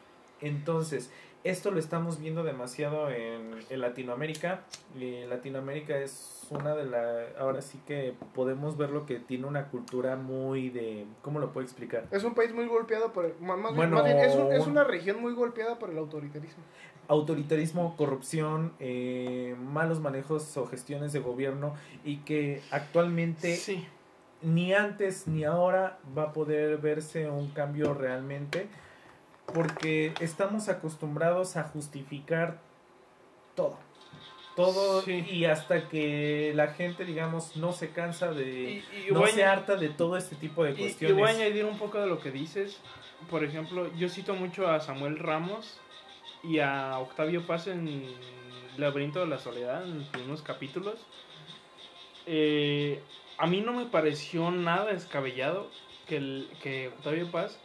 [0.43, 1.09] Entonces,
[1.43, 4.61] esto lo estamos viendo demasiado en, en Latinoamérica.
[4.97, 7.35] Eh, Latinoamérica es una de las...
[7.37, 11.05] Ahora sí que podemos ver lo que tiene una cultura muy de...
[11.21, 12.05] ¿Cómo lo puedo explicar?
[12.11, 14.71] Es un país muy golpeado por el, más Bueno, más bien, es, un- es un-
[14.71, 16.63] una región muy golpeada por el autoritarismo.
[17.09, 21.75] autoritarismo, corrupción, eh, malos manejos o gestiones de gobierno
[22.05, 23.85] y que actualmente Sí.
[24.41, 28.67] ni antes ni ahora va a poder verse un cambio realmente
[29.53, 32.59] porque estamos acostumbrados a justificar
[33.55, 33.77] todo.
[34.55, 35.25] Todo Sí.
[35.29, 38.83] y hasta que la gente, digamos, no se cansa de...
[38.95, 41.17] Y, y no a- se harta de todo este tipo de Y, y cuestiones.
[41.17, 42.79] voy a añadir un poco de lo que dices.
[43.31, 45.79] Por ejemplo, yo cito mucho a Samuel Ramos
[46.43, 48.05] y a Octavio Paz en
[48.77, 50.99] Laberinto de la Soledad, en unos capítulos.
[52.25, 53.01] Eh,
[53.37, 55.69] a mí no me pareció nada descabellado
[56.07, 57.57] que, el, que Octavio Paz.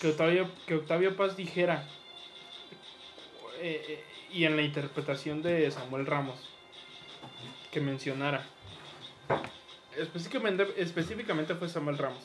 [0.00, 1.88] Que Octavio, que Octavio Paz dijera.
[3.60, 6.36] eh, eh, y en la interpretación de Samuel Ramos.
[7.70, 8.44] Que mencionara.
[9.96, 12.22] Específicamente, específicamente fue Samuel Ramos.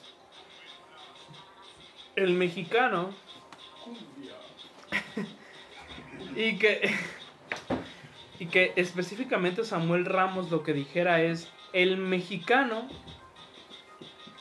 [2.18, 3.14] El mexicano.
[6.36, 6.94] y que.
[8.40, 11.50] Y que específicamente Samuel Ramos lo que dijera es.
[11.72, 12.90] El mexicano.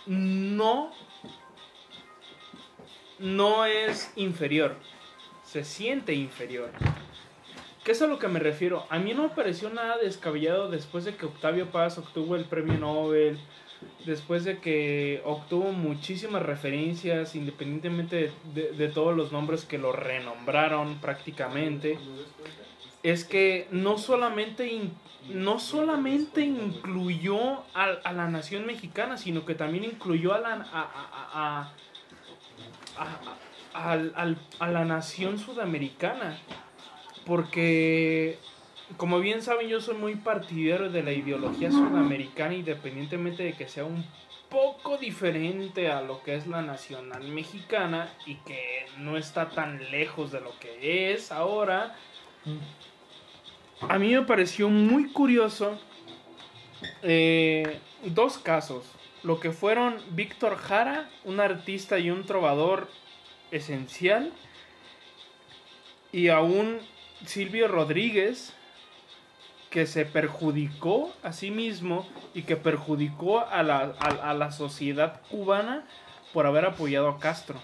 [0.09, 0.91] No.
[3.19, 4.75] No es inferior.
[5.45, 6.71] Se siente inferior.
[7.85, 8.87] ¿Qué es a lo que me refiero?
[8.91, 12.79] A mí no me pareció nada descabellado después de que Octavio Paz obtuvo el premio
[12.79, 13.39] Nobel,
[14.05, 21.99] después de que obtuvo muchísimas referencias, independientemente de, todos los nombres que lo renombraron prácticamente,
[23.03, 24.91] es que no solamente,
[25.29, 31.73] no solamente incluyó a, a la nación mexicana, sino que también incluyó a la, a,
[33.75, 34.13] a-
[34.61, 36.39] a- la nación sudamericana.
[37.27, 38.39] Porque,
[38.97, 43.85] como bien saben, yo soy muy partidario de la ideología sudamericana, independientemente de que sea
[43.85, 44.05] un
[44.49, 50.33] poco diferente a lo que es la nacional mexicana y que no está tan lejos
[50.33, 51.95] de lo que es ahora.
[53.87, 55.79] A mí me pareció muy curioso
[57.03, 58.85] eh, dos casos.
[59.23, 62.89] Lo que fueron Víctor Jara, un artista y un trovador
[63.51, 64.33] esencial,
[66.13, 66.79] y a un
[67.27, 68.55] Silvio Rodríguez
[69.71, 75.85] que se perjudicó a sí mismo y que perjudicó a la, a- la sociedad cubana
[76.33, 77.61] por haber apoyado a Castro.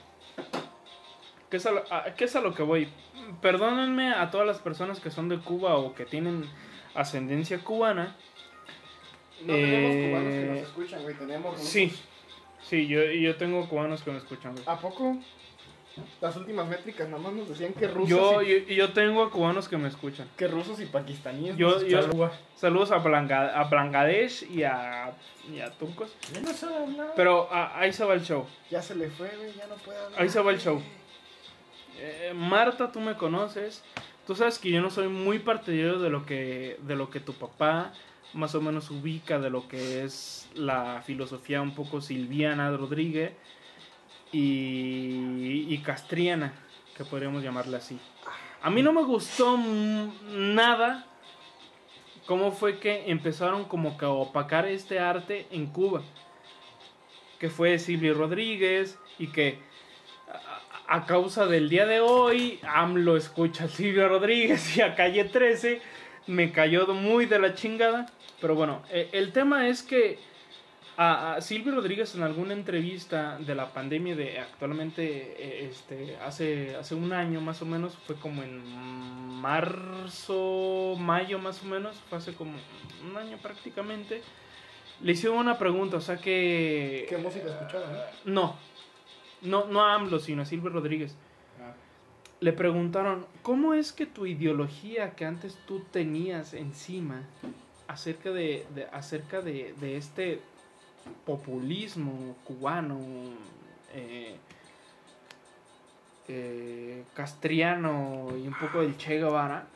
[1.51, 2.89] ¿Qué es, a- qué es a lo que voy?
[3.41, 6.45] Perdónenme a todas las personas que son de Cuba o que tienen
[6.95, 8.16] ascendencia cubana.
[9.45, 11.14] No tenemos cubanos que Eh, nos escuchan, güey.
[11.16, 11.61] Tenemos.
[11.61, 11.93] Sí,
[12.62, 14.53] sí, yo, yo tengo cubanos que me escuchan.
[14.53, 14.64] güey.
[14.66, 15.16] ¿A poco?
[16.20, 19.68] Las últimas métricas nada más nos decían que rusos, Yo, y, yo, yo tengo cubanos
[19.68, 20.27] que me escuchan.
[20.37, 21.57] que rusos y pakistaníes.
[21.57, 22.01] Yo, yo,
[22.57, 25.12] saludos a, Blanga- a Bangladesh y a,
[25.53, 26.12] y a Turcos.
[26.97, 27.05] No.
[27.14, 28.45] Pero ah, ahí se va el show.
[28.70, 29.53] Ya se le fue, güey.
[29.57, 30.20] Ya no puede hablar.
[30.20, 30.83] Ahí se va el show.
[32.07, 33.83] Eh, Marta, tú me conoces.
[34.27, 37.33] Tú sabes que yo no soy muy partidario de lo que de lo que tu
[37.33, 37.95] papá
[38.35, 43.33] más o menos ubica de lo que es la filosofía un poco silviana de Rodríguez
[44.33, 46.53] y, y castriana,
[46.95, 47.99] que podríamos llamarle así.
[48.61, 51.07] A mí no me gustó nada
[52.27, 56.03] cómo fue que empezaron como que a opacar este arte en Cuba.
[57.39, 59.59] Que fue Silvio Rodríguez y que
[60.87, 65.80] a, causa del día de hoy, AMLO escucha a Silvio Rodríguez y a Calle 13.
[66.26, 68.07] Me cayó muy de la chingada.
[68.41, 70.18] Pero bueno, eh, el tema es que
[70.97, 76.95] a, Silvio Rodríguez en alguna entrevista de la pandemia de actualmente, eh, este, hace, hace
[76.95, 78.62] un año más o menos, fue como en
[79.41, 82.53] marzo, mayo más o menos, fue hace como
[83.09, 84.22] un año prácticamente,
[85.01, 87.07] le hicieron una pregunta, o sea que...
[87.09, 87.97] ¿Qué música escuchaban?
[87.97, 88.01] eh?
[88.24, 88.57] No,
[89.45, 91.14] no, no a AMLO, sino a Silvio Rodríguez.
[91.62, 91.72] Ah.
[92.40, 97.22] Le preguntaron, ¿cómo es que tu ideología que antes tú tenías encima
[97.86, 100.40] acerca de, de- acerca de, de este
[101.26, 102.99] populismo cubano,
[103.95, 104.36] eh,
[106.28, 109.66] eh, castriano y un poco del Che Guevara?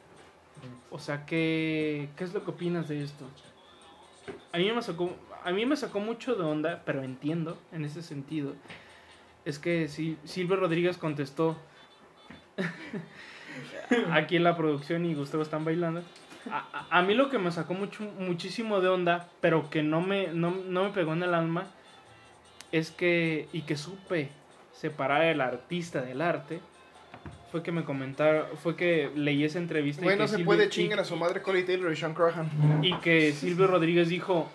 [0.90, 3.24] O sea, ¿qué, ¿qué es lo que opinas de esto?
[4.52, 5.14] A mí me sacó,
[5.44, 8.54] a mí me sacó mucho de onda, pero entiendo en ese sentido.
[9.48, 11.56] Es que si Silvio Rodríguez contestó
[14.12, 16.02] aquí en la producción y Gustavo están bailando.
[16.50, 20.02] A, a- a mí lo que me sacó mucho, muchísimo de onda, pero que no
[20.02, 21.66] me, no, no me pegó en el alma,
[22.72, 24.28] es que, y que supe
[24.74, 26.60] separar el artista del arte,
[27.50, 30.02] fue que me comentaron, fue que leí esa entrevista.
[30.02, 31.96] y Güey, que no se Silvio- puede y- chingar a su madre Collie Taylor y
[31.96, 32.80] Sean Crahan.
[32.82, 34.50] y que Silvio Rodríguez dijo,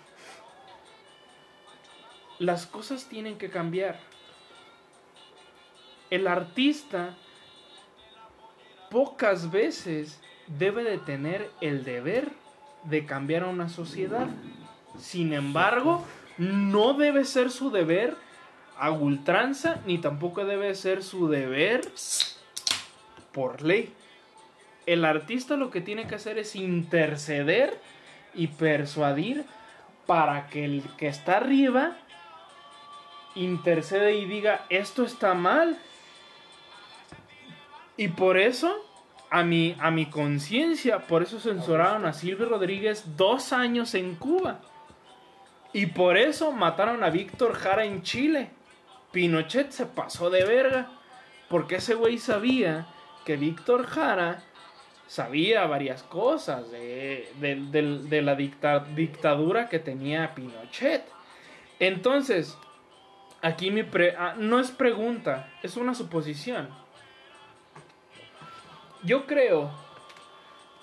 [2.37, 3.97] las cosas tienen que cambiar.
[6.13, 7.15] El artista
[8.91, 12.29] pocas veces debe de tener el deber
[12.83, 14.27] de cambiar a una sociedad.
[14.99, 16.05] Sin embargo,
[16.37, 18.15] no debe ser su deber
[18.77, 21.81] a ultranza, ni tampoco debe ser su deber
[23.31, 23.91] por ley.
[24.85, 27.81] El artista lo que tiene que hacer es interceder
[28.35, 29.45] y persuadir
[30.05, 31.97] para que el que está arriba
[33.33, 35.79] intercede y diga, esto está mal.
[37.97, 38.73] Y por eso,
[39.29, 44.61] a mi, a mi conciencia, por eso censuraron a Silvio Rodríguez dos años en Cuba.
[45.73, 48.51] Y por eso mataron a Víctor Jara en Chile.
[49.11, 50.89] Pinochet se pasó de verga.
[51.49, 52.87] Porque ese güey sabía
[53.25, 54.43] que Víctor Jara
[55.07, 61.03] sabía varias cosas de, de- la dicta- dictadura que tenía Pinochet.
[61.79, 62.57] Entonces,
[63.41, 66.69] aquí mi pre- ah, no es pregunta, es una suposición.
[69.03, 69.71] Yo creo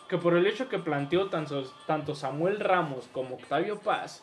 [0.08, 4.22] que por el hecho que planteó tanto, tanto Samuel Ramos como Octavio Paz,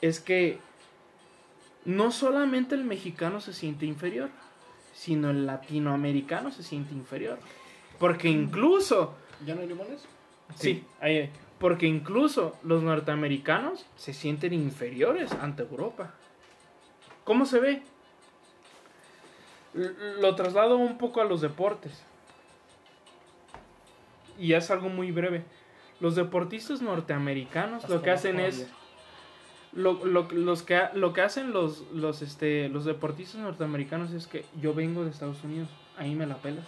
[0.00, 0.58] es que
[1.84, 4.30] no solamente el mexicano se siente inferior,
[4.94, 7.38] sino el latinoamericano se siente inferior.
[7.98, 10.04] Porque incluso, ¿Ya no hay limones?
[10.54, 11.30] sí, ahí
[11.62, 16.12] porque incluso los norteamericanos se sienten inferiores ante Europa.
[17.22, 17.82] ¿Cómo se ve?
[19.72, 22.02] Lo traslado un poco a los deportes.
[24.38, 25.44] Y es algo muy breve.
[26.00, 28.68] Los deportistas norteamericanos lo que hacen es
[29.72, 34.44] lo, lo- los que, lo que hacen los, los, este, los deportistas norteamericanos es que
[34.60, 36.66] yo vengo de Estados Unidos, ahí me la pelas.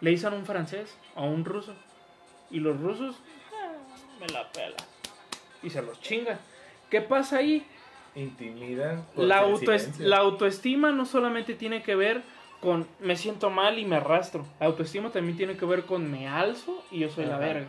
[0.00, 1.74] Le dicen a un francés o a un ruso.
[2.50, 3.16] Y los rusos,
[3.52, 3.72] "Ah,
[4.20, 4.86] me la pelas.
[5.62, 6.38] Y se los chingan.
[6.90, 7.66] ¿Qué pasa ahí?
[8.14, 9.04] Intimidan.
[9.16, 10.08] La, el autoes- silencio.
[10.08, 12.22] la autoestima no solamente tiene que ver
[12.60, 14.44] con me siento mal y me arrastro.
[14.58, 17.68] La autoestima también tiene que ver con me alzo y yo soy la verga.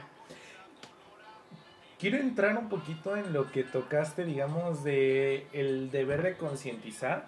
[2.00, 7.28] Quiero entrar un poquito en lo que tocaste, digamos, de el deber de concientizar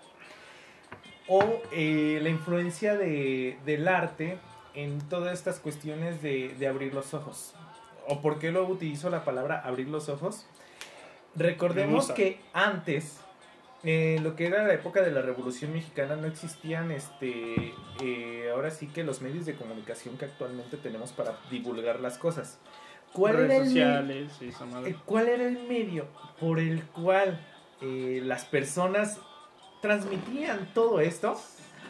[1.27, 4.39] o eh, la influencia de, del arte
[4.73, 7.53] en todas estas cuestiones de, de abrir los ojos.
[8.07, 10.47] ¿O por qué luego utilizo la palabra abrir los ojos?
[11.35, 13.19] Recordemos que antes,
[13.83, 18.71] eh, lo que era la época de la Revolución Mexicana, no existían, este, eh, ahora
[18.71, 22.59] sí que los medios de comunicación que actualmente tenemos para divulgar las cosas.
[23.11, 24.91] ¿Cuál era Redes el me- sociales y esa madre.
[24.91, 26.07] eh, ¿Cuál era el medio
[26.39, 27.39] por el cual
[27.81, 29.19] eh, las personas
[29.81, 31.39] transmitían todo esto?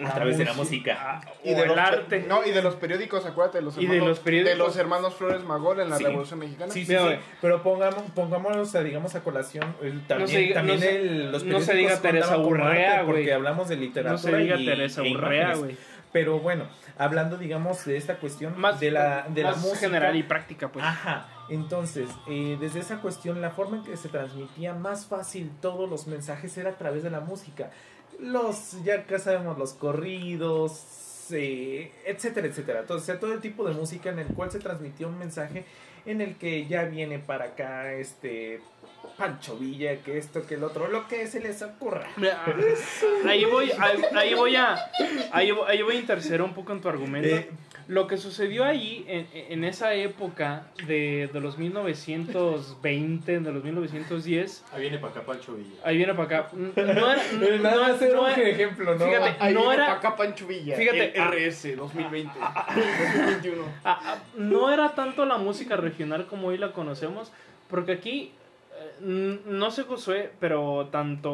[0.06, 0.98] A través de la música.
[1.00, 2.26] Ah, Y o de el los, arte.
[2.28, 4.52] No, y de los periódicos, acuérdate, de los Y de hermanos, los periódicos.
[4.52, 6.04] de los hermanos Flores Magón en la Sí.
[6.06, 6.72] Revolución Mexicana.
[6.74, 7.08] Sí, sí, Mira, sí.
[7.08, 7.20] güey.
[7.42, 9.76] Pero pongamos, pongámonos, a, digamos, a colación.
[9.82, 13.02] el- también se diga- también no se- el- los no se periódicos diga Teresa Urrea,
[13.04, 13.16] güey.
[13.18, 14.12] Porque hablamos de literatura.
[14.14, 15.78] No se diga y- Teresa e Urrea, güey.
[16.12, 16.68] Pero bueno,
[17.00, 19.80] hablando, digamos, de esta cuestión Más, de la, de la música.
[19.80, 20.86] general y práctica, pues.
[20.86, 25.90] Ajá, entonces, eh, desde esa cuestión, la forma en que se transmitía más fácil todos
[25.90, 27.72] los mensajes era a través de la música.
[28.20, 32.82] Los, ya acá sabemos, los corridos, eh, etcétera, etcétera.
[32.82, 35.66] Entonces, o sea, todo el tipo de música en el cual se transmitía un mensaje
[36.06, 38.62] en el que ya viene para acá, este,
[39.18, 42.08] Pancho Villa, que esto, que el otro, lo que se les ocurra.
[42.18, 42.44] Mira,
[43.28, 44.76] Ahí voy, ahí, ahí voy a,
[45.32, 47.28] ahí, ahí voy a interceder un poco en tu argumento.
[47.30, 47.50] Eh,
[47.88, 54.64] Lo que sucedió ahí en, en esa época de, de los 1920, de los 1910,
[54.74, 55.76] Ahí viene para acá Pancho Villa.
[55.84, 56.50] ahí viene para acá.
[56.56, 59.06] No era, eh, nada no- no un ejemplo, ¿no?
[59.06, 60.76] Fíjate, Ahí no viene era- pa' acá Pancho Villa.
[60.76, 62.32] Fíjate, el ah, RS 2020.
[62.40, 63.64] 2021.
[63.84, 67.32] Ah, ah, no era tanto la música regional como hoy la conocemos,
[67.70, 68.32] porque aquí,
[69.02, 71.32] no sé Josué, pero tanto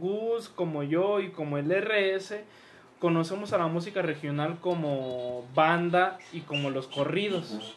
[0.00, 2.42] Gus como yo y como el RS
[2.98, 7.76] conocemos a la música regional como banda y como los corridos.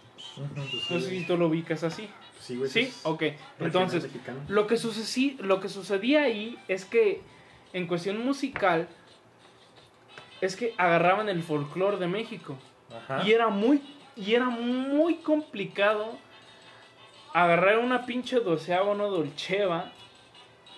[0.90, 2.08] No sé si tú lo ubicas así.
[2.40, 2.70] Sí, güey.
[2.70, 3.24] Sí, ok.
[3.60, 4.08] Entonces,
[4.48, 7.22] lo que, sucedí- lo que sucedía ahí es que
[7.74, 8.88] en cuestión musical
[10.42, 12.58] es que agarraban el folclore de México.
[12.96, 13.24] Ajá.
[13.28, 13.82] Y era muy,
[14.16, 16.18] y era muy complicado
[17.44, 19.92] agarrar una pinche doceava no dolcheva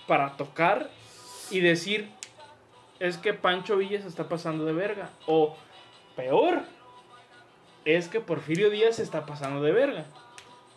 [0.08, 0.90] para tocar
[1.52, 2.10] y decir
[3.00, 5.10] es que Pancho Villa se está pasando de verga.
[5.26, 5.56] O
[6.16, 6.62] peor,
[7.86, 10.06] es que Porfirio Díaz se está pasando de verga.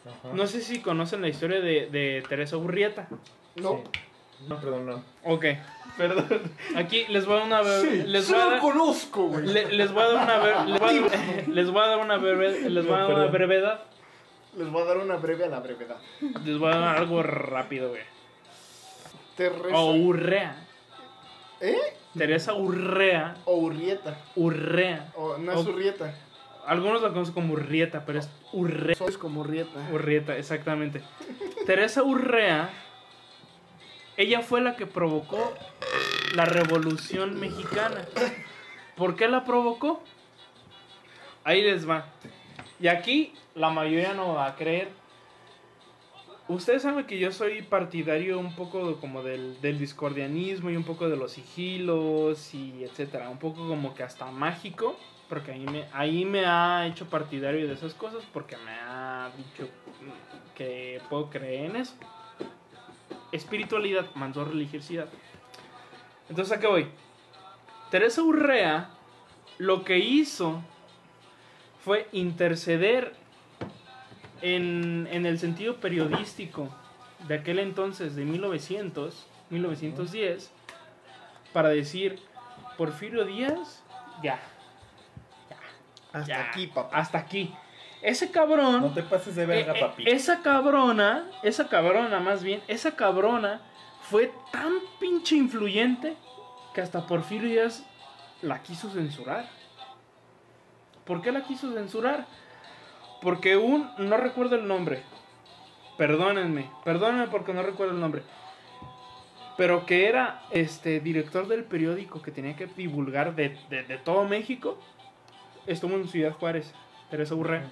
[0.06, 0.34] Ajá.
[0.34, 3.08] No sé si conocen la historia de, de Teresa Urrieta.
[3.56, 3.82] No.
[3.92, 4.00] Sí.
[4.48, 5.04] No, perdón, no.
[5.24, 5.44] Ok,
[5.96, 6.26] perdón.
[6.76, 9.46] Aquí les voy a dar una breve- les voy a dar- conozco, güey.
[9.46, 12.16] le- les voy a dar una les voy a dar- les voy a dar una
[12.16, 13.84] breve- les voy a dar una brevedad.
[14.56, 15.96] Les voy a dar una breve a la brevedad.
[16.44, 18.02] Les voy a dar algo rápido, güey.
[19.36, 19.76] Teresa.
[19.78, 20.56] O Urrea.
[21.60, 21.78] ¿Eh?
[22.16, 23.34] Teresa Urrea.
[23.46, 24.18] O Urrieta.
[24.36, 25.10] Urrea.
[25.16, 26.14] O no es O- Urrieta.
[26.66, 28.94] Algunos la conocen como Urrieta, pero es Urrea.
[28.94, 29.88] Sois como Urrieta.
[29.92, 31.02] Urrieta, exactamente.
[31.66, 32.70] Teresa Urrea,
[34.16, 35.52] ella fue la que provocó
[36.34, 38.04] la revolución mexicana.
[38.96, 40.04] ¿Por qué la provocó?
[41.42, 42.04] Ahí les va.
[42.78, 44.88] Y aquí la mayoría no va a creer.
[46.48, 51.08] Ustedes saben que yo soy partidario un poco como del, del discordianismo y un poco
[51.08, 53.30] de los sigilos y etcétera.
[53.30, 54.96] Un poco como que hasta mágico.
[55.28, 59.66] Porque ahí me, ahí me ha hecho partidario de esas cosas porque me ha dicho
[60.54, 61.94] que puedo creer en eso.
[63.30, 65.08] Espiritualidad, mandó religiosidad.
[66.28, 66.86] Entonces, ¿a qué voy?
[67.90, 68.90] Teresa Urrea
[69.56, 70.60] lo que hizo
[71.82, 73.21] fue interceder
[74.42, 76.68] en, en el sentido periodístico
[77.28, 80.50] de aquel entonces, de 1900, 1910,
[81.52, 82.18] para decir,
[82.76, 83.82] Porfirio Díaz,
[84.22, 84.40] ya,
[86.12, 86.96] Hasta ya, aquí, papá.
[86.96, 87.54] hasta aquí.
[88.02, 88.80] Ese cabrón...
[88.80, 90.04] No te pases de verga, Eh, eh, papi.
[90.10, 93.60] esa cabrona, esa cabrona más bien, esa cabrona
[94.02, 96.16] fue tan pinche influyente
[96.74, 97.84] que hasta Porfirio Díaz
[98.40, 99.48] la quiso censurar.
[101.04, 102.26] ¿Por qué la quiso censurar?
[103.22, 105.02] Porque un, no recuerdo el nombre,
[105.96, 108.22] perdónenme, perdónenme porque no recuerdo el nombre,
[109.56, 114.24] pero que era este director del periódico que tenía que divulgar de, de- de todo
[114.24, 114.78] México,
[115.66, 116.74] estuvo en Ciudad Juárez,
[117.10, 117.70] Teresa Urrea.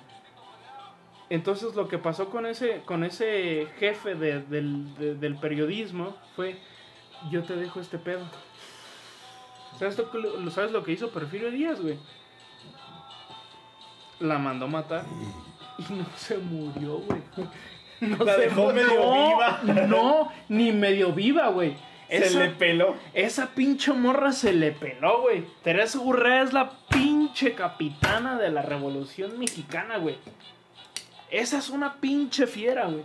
[1.31, 6.57] Entonces lo que pasó con ese, con ese jefe de- del, de- del periodismo fue,
[7.31, 8.25] yo te dejo este pedo.
[9.79, 11.99] ¿Sabes lo, que, lo- ¿Sabes lo que hizo Porfirio Díaz, güey?
[14.21, 15.05] La mandó matar
[15.79, 17.21] y no se murió, güey.
[18.01, 18.75] No La se dejó murió.
[18.85, 19.61] medio viva.
[19.87, 21.77] No, ni medio viva, güey.
[22.09, 22.97] Se Esa- le peló.
[23.15, 25.45] esa pinche morra se le peló, güey.
[25.63, 30.17] Teresa Urrea es la pinche capitana de la Revolución Mexicana, güey.
[31.31, 33.05] Esa es una pinche fiera, güey.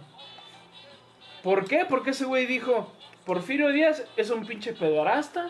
[1.43, 1.85] ¿Por qué?
[1.87, 2.91] Porque ese güey dijo,
[3.25, 5.49] Porfirio Díaz es un pinche pedorasta.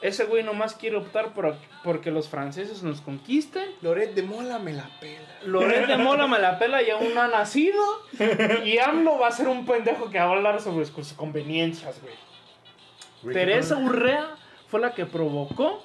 [0.00, 3.68] Ese güey nomás quiere optar por porque los franceses nos conquisten.
[3.82, 5.28] Loret de Mola me la pela.
[5.44, 7.82] Loret de Mola me la pela y aún no ha nacido.
[8.64, 12.14] Y AMLO va a ser un pendejo que va a hablar sobre sus conveniencias, güey.
[13.34, 14.36] Teresa Urrea
[14.68, 15.82] fue la que provocó,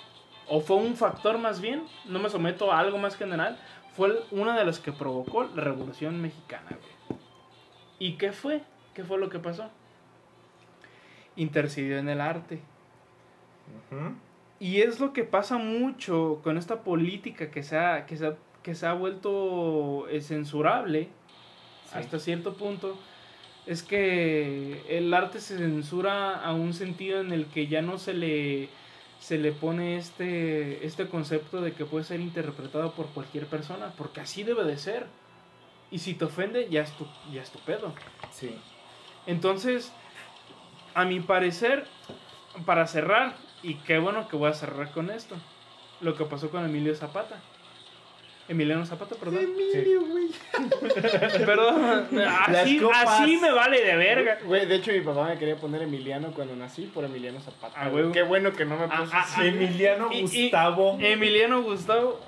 [0.48, 3.58] o fue un factor más bien, no me someto a algo más general,
[3.96, 7.20] fue una de las que provocó la Revolución Mexicana, güey.
[7.98, 8.62] ¿Y qué fue?
[8.94, 9.72] ¿Qué fue lo que pasó?
[11.36, 12.62] Intercedió en el arte.
[14.60, 18.36] Y es lo que pasa mucho con esta política que se ha, que se ha,
[18.64, 21.10] que se ha vuelto eh, censurable
[21.86, 22.00] Sí.
[22.00, 22.98] hasta cierto punto.
[23.66, 28.14] Es que el arte se censura a un sentido en el que ya no se
[28.14, 28.70] le,
[29.20, 34.22] se le pone este, este concepto de que puede ser interpretado por cualquier persona, porque
[34.22, 35.08] así debe de ser.
[35.92, 37.94] Y si te ofende, ya es tu, ya es tu pedo.
[38.32, 38.56] Sí.
[39.28, 39.94] Entonces,
[40.96, 41.86] a mi parecer,
[42.66, 45.36] para cerrar, y qué bueno que voy a cerrar con esto,
[46.02, 47.40] lo que pasó con Emilio Zapata.
[48.50, 49.38] Emiliano Zapata, perdón.
[49.44, 50.28] Emilio, güey.
[51.46, 52.18] Perdón,
[52.50, 54.38] así, así me vale de verga.
[54.44, 57.74] Güey, de hecho mi papá me quería poner Emiliano cuando nací por Emiliano Zapata.
[57.78, 58.12] Ah, güey.
[58.12, 59.42] Qué bueno que no me Ah, puso ah, así.
[59.42, 59.46] ah.
[59.46, 60.98] Emiliano Y- y- Gustavo.
[61.00, 62.20] Emiliano Gustavo.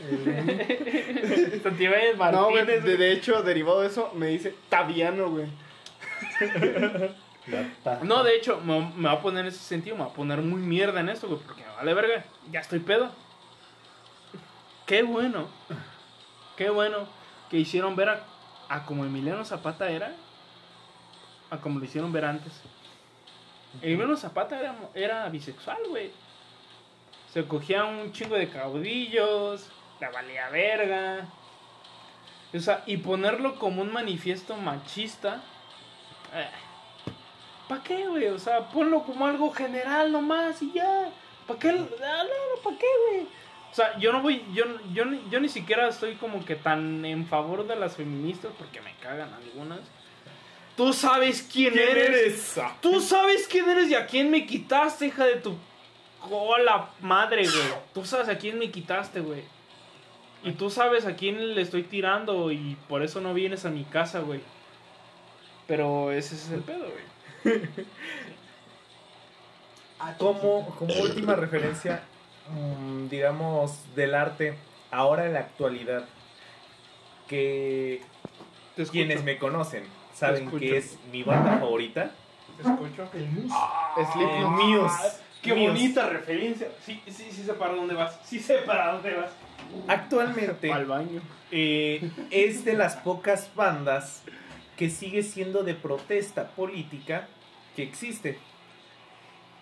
[1.62, 2.84] Santibáñez No, güey, Martínez.
[2.84, 5.46] de, de hecho, derivado de eso, me dice Taviano, güey.
[8.02, 10.40] No, de hecho, me, me va a poner en ese sentido, me va a poner
[10.40, 13.10] muy mierda en esto, güey, porque me vale verga, ya estoy pedo.
[14.86, 15.48] Qué bueno,
[16.56, 17.06] qué bueno
[17.48, 18.24] que hicieron ver a,
[18.68, 20.12] a como Emiliano Zapata era,
[21.50, 22.60] a como lo hicieron ver antes.
[23.82, 26.10] Emiliano Zapata era, era bisexual, güey.
[27.32, 29.70] Se cogía un chingo de caudillos,
[30.00, 31.28] la valía verga.
[32.52, 35.40] O sea, y ponerlo como un manifiesto machista.
[36.34, 36.48] eh,
[37.70, 38.26] ¿Para qué, güey?
[38.26, 41.08] O sea, ponlo como algo general nomás y ya.
[41.46, 41.68] ¿Para qué?
[41.70, 41.74] Ah,
[42.24, 43.26] no, no, ¿para qué, güey?
[43.70, 47.04] O sea, yo no voy, yo, yo, ni- yo ni siquiera estoy como que tan
[47.04, 49.78] en favor de las feministas porque me cagan algunas.
[50.76, 52.08] Tú sabes quién, ¿Quién eres.
[52.08, 52.60] eres?
[52.80, 55.56] Tú sabes quién eres y a quién me quitaste, hija de tu
[56.28, 57.68] cola madre, güey.
[57.94, 59.44] Tú sabes a quién me quitaste, güey.
[60.42, 63.84] Y tú sabes a quién le estoy tirando y por eso no vienes a mi
[63.84, 64.40] casa, güey.
[65.66, 67.10] Pero ese es el pedo, güey.
[70.18, 72.02] Como, como última referencia,
[72.48, 74.54] mm, digamos, del arte,
[74.90, 76.04] ahora en la actualidad,
[77.28, 78.02] que
[78.90, 79.84] quienes me conocen
[80.14, 82.10] saben que es mi banda favorita.
[82.56, 83.08] Te escucho.
[83.14, 83.52] El mus.
[84.12, 84.56] Slipknot.
[84.58, 84.92] míos.
[85.42, 86.68] Qué bonita referencia.
[86.84, 88.18] Sí, sí, sí sé para dónde vas.
[88.24, 89.30] Sí sé para dónde vas.
[89.86, 91.20] Actualmente Al baño.
[91.50, 94.22] eh, es de las pocas bandas
[94.80, 97.28] que sigue siendo de protesta política
[97.76, 98.38] que existe.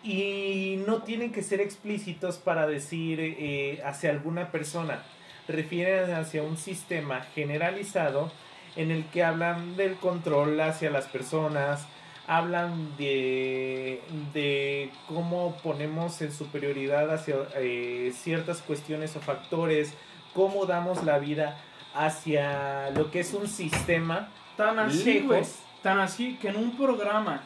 [0.05, 5.03] Y no tienen que ser explícitos para decir eh, hacia alguna persona.
[5.49, 8.31] refieren hacia un sistema generalizado
[8.77, 11.85] en el que hablan del control hacia las personas,
[12.29, 14.01] hablan de,
[14.33, 19.95] de cómo ponemos en superioridad hacia eh, ciertas cuestiones o factores,
[20.33, 21.59] cómo damos la vida
[21.93, 24.29] hacia lo que es un sistema
[24.59, 25.41] Tan así, güey.
[25.41, 25.55] lejos.
[25.83, 27.43] Tan así que en un programa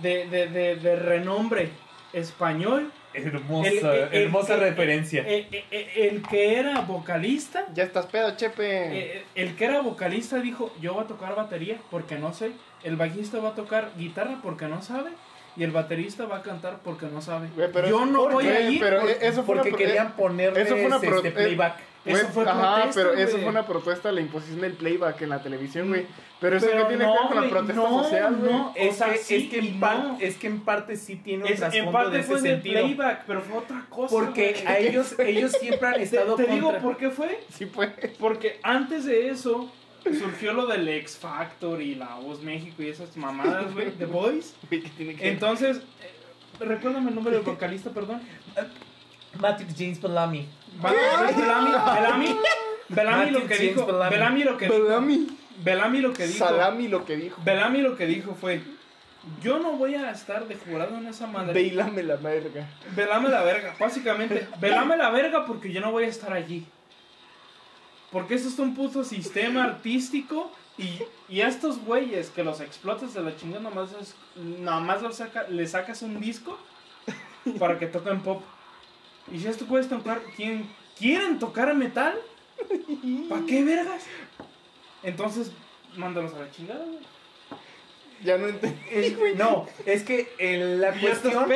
[0.00, 1.70] de, de, de, de renombre
[2.12, 5.22] español, Hermosa, El- el- el- hermosa el- referencia.
[5.26, 9.16] eh, eh, eh, el que era vocalista, Ya estás pedo, Chepe.
[9.16, 12.52] eh, el que era vocalista dijo, yo voy a tocar batería porque no sé,
[12.84, 15.12] el bajista va a tocar guitarra porque no sabe,
[15.56, 17.48] y el baterista va a cantar porque no sabe.
[17.56, 18.50] Güey, pero yo no ¿por voy qué?
[18.54, 21.16] a ir Pero por- eh, eso fue porque una querían ponerle eso fue una pro-
[21.24, 21.32] este eh,
[22.06, 25.30] Eso fue ajá, protesta, pero eso fue una protesta a la imposición del playback en
[25.30, 26.06] la televisión, güey.
[26.38, 28.52] Pero eso Pero que tiene no, que ver con la protesta no, social, güey.
[28.52, 28.72] no.
[28.76, 30.18] Es, O sea, que, sí es, que en par- no.
[30.20, 32.74] es que en parte sí tiene un Es- en parte de ese fue de sentido.
[32.82, 34.14] playback, pero fue otra cosa.
[34.14, 37.40] Porque a ellos, ellos siempre han Te, estado te digo contra- por qué fue.
[37.52, 37.88] Sí, fue.
[38.18, 39.72] Porque antes de eso
[40.04, 44.06] surgió lo del X Factor y la Voz México y esas mamadas, güey, The
[44.70, 48.20] que- Entonces, eh, recuérdame el nombre del vocalista, perdón.
[49.40, 50.46] Matrix James Bellamy.
[50.82, 52.36] Bellamy, Bellamy,
[52.88, 54.44] Bellamy lo que dijo, Bellamy.
[54.44, 54.78] Lo que dijo,
[55.62, 56.00] Bellamy.
[56.00, 57.40] Lo que dijo, Salami lo que dijo.
[57.44, 58.60] Bellamy lo que dijo fue,
[59.42, 61.52] yo no voy a estar de jurado en esa madre.
[61.52, 62.68] Bailame la verga.
[62.94, 64.46] Velame la verga, básicamente.
[64.60, 66.66] Velame la verga porque yo no voy a estar allí.
[68.12, 73.14] Porque eso es un puto sistema artístico y, y a estos güeyes que los explotas
[73.14, 76.58] de la chingada nomás, es, nomás los saca, le sacas un disco
[77.58, 78.42] para que toquen pop.
[79.32, 80.66] Y si estos güeyes tocar, ¿quieren,
[80.98, 82.14] quieren tocar metal?
[83.28, 84.04] ¿Para qué vergas?
[85.02, 85.50] Entonces,
[85.96, 86.98] mándalos a la chingada, güey.
[88.24, 88.78] Ya no entendí.
[89.36, 91.46] No, es que el- la cuestión,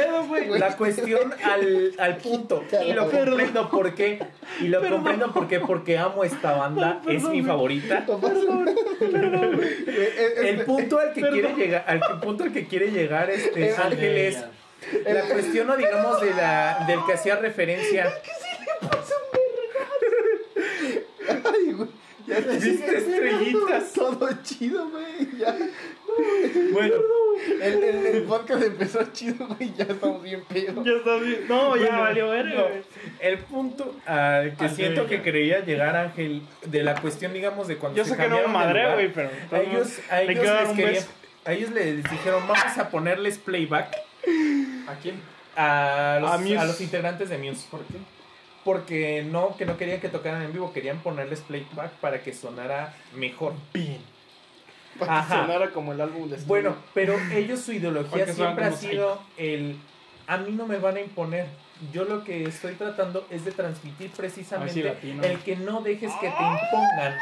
[0.58, 4.22] la cuestión al, al punto, y lo comprendo por qué,
[4.60, 8.04] y lo comprendo por qué, porque amo esta banda, es mi favorita.
[10.42, 14.44] El punto al que quiere llegar, al punto al que quiere llegar este Ángel es
[15.06, 18.12] la cuestión, no digamos, de la, del que hacía referencia.
[21.28, 21.88] Ay, güey.
[22.26, 23.92] Ya te ¿Viste estrellitas?
[23.92, 25.38] Todo chido, güey.
[25.38, 25.56] Ya.
[26.72, 26.94] Bueno,
[27.62, 29.72] El, el, el podcast empezó chido, güey.
[29.76, 30.84] Ya estamos bien pedos.
[30.84, 31.46] Ya está bien.
[31.48, 32.66] No, ya Bueno, valió verga, no.
[33.20, 37.66] el punto al que Al siento que- que quería llegar Ángel de la cuestión, digamos,
[37.68, 39.30] de cuando Yo se sé que no lugar, güey, pero.
[39.50, 41.08] A ellos, a Le dar les un querían- beso.
[41.46, 43.96] a ellos les dijeron, vamos a ponerles playback
[44.86, 45.20] ¿A quién?
[45.56, 46.58] a los, A Muse.
[46.58, 47.66] a los integrantes de Muse.
[47.70, 47.96] ¿Por qué?
[48.64, 52.94] Porque no, que no querían que tocaran en vivo, querían ponerles playback para que sonara
[53.14, 53.54] mejor.
[53.72, 53.98] Bien.
[54.98, 55.40] Para que Ajá.
[55.42, 56.46] sonara como el álbum de estudio.
[56.46, 59.76] Bueno, pero ellos su ideología Porque siempre ha sido el
[60.26, 61.46] a mí no me van a imponer.
[61.92, 66.12] Yo lo que estoy tratando es de transmitir Ay, sí, precisamente el que no dejes
[66.20, 67.16] que te impongan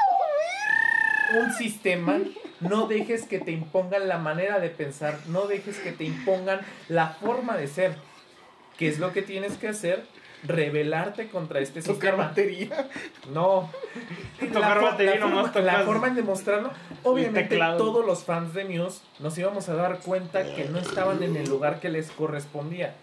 [1.40, 2.18] un sistema,
[2.60, 7.08] no dejes que te impongan la manera de pensar, no dejes que te impongan la
[7.08, 7.96] forma de ser.
[8.76, 10.04] ¿Qué es lo que tienes que hacer?
[10.44, 12.28] Rebelarte contra este Tocar sistema.
[12.28, 12.88] batería.
[13.32, 13.70] No.
[14.52, 16.70] Tocar la, batería la nomás forma, la forma en demostrarlo.
[17.02, 21.36] Obviamente todos los fans de Muse nos íbamos a dar cuenta que no estaban en
[21.36, 22.94] el lugar que les correspondía.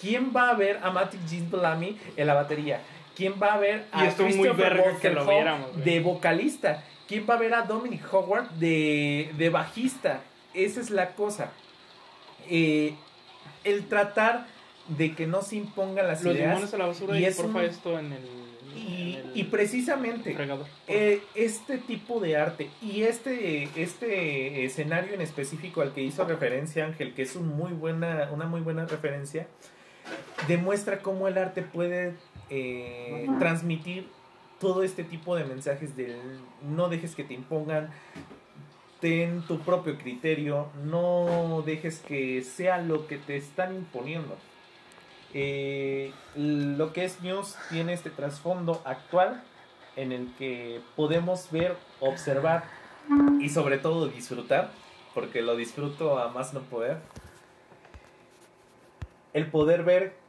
[0.00, 2.80] ¿Quién va a ver a Matic Jean Bellamy en la batería?
[3.14, 6.82] ¿Quién va a ver a muy Christopher Walken que lo viéramos, de vocalista?
[7.10, 10.20] ¿Quién va a ver a Dominic Howard de, de bajista?
[10.54, 11.50] Esa es la cosa.
[12.48, 12.94] Eh,
[13.64, 14.46] el tratar
[14.86, 17.34] de que no se impongan las Los ideas limones a la basura y y, es
[17.36, 18.22] porfa un- esto en el.
[18.76, 20.36] y, en el y precisamente
[20.86, 26.84] eh, este tipo de arte y este, este escenario en específico al que hizo referencia
[26.86, 29.48] Ángel, que es un muy buena, una muy buena referencia,
[30.46, 32.14] demuestra cómo el arte puede
[32.50, 34.06] eh, transmitir
[34.60, 36.20] todo este tipo de mensajes del
[36.62, 37.90] no dejes que te impongan,
[39.00, 44.36] ten tu propio criterio, no dejes que sea lo que te están imponiendo.
[45.32, 49.42] Eh, lo que es News tiene este trasfondo actual
[49.96, 52.64] en el que podemos ver, observar
[53.40, 54.70] y sobre todo disfrutar,
[55.14, 56.98] porque lo disfruto a más no poder,
[59.32, 60.19] el poder ver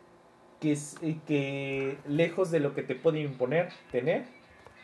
[0.63, 4.25] eh, que lejos de lo que te puede imponer, tener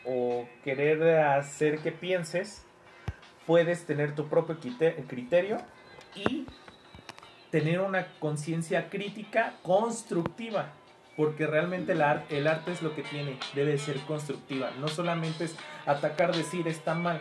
[0.06, 2.66] o querer hacer que pienses,
[3.46, 5.58] puedes tener tu propio crite- criterio
[6.16, 6.46] y
[7.52, 10.74] tener una conciencia crítica constructiva.
[11.16, 14.70] Porque realmente el, el arte es lo que tiene, debe ser constructiva.
[14.80, 15.56] No solamente es
[15.88, 17.20] atacar, decir está mal,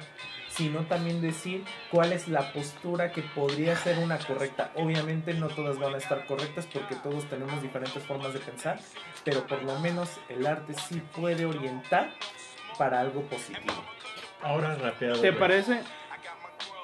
[0.57, 4.73] sino también decir cuál es la postura que podría ser una correcta.
[4.75, 8.79] Obviamente no todas van a estar correctas porque todos tenemos diferentes formas de pensar,
[9.25, 12.11] pero por lo menos el arte sí puede orientar
[12.79, 13.75] para algo positivo.
[14.43, 15.21] Ahora rapeado.
[15.21, 15.83] ¿Te parece,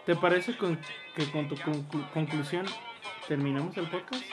[0.06, 0.78] te parece con-
[1.14, 2.66] que con tu conclu- conclusión
[3.28, 4.24] terminamos el podcast?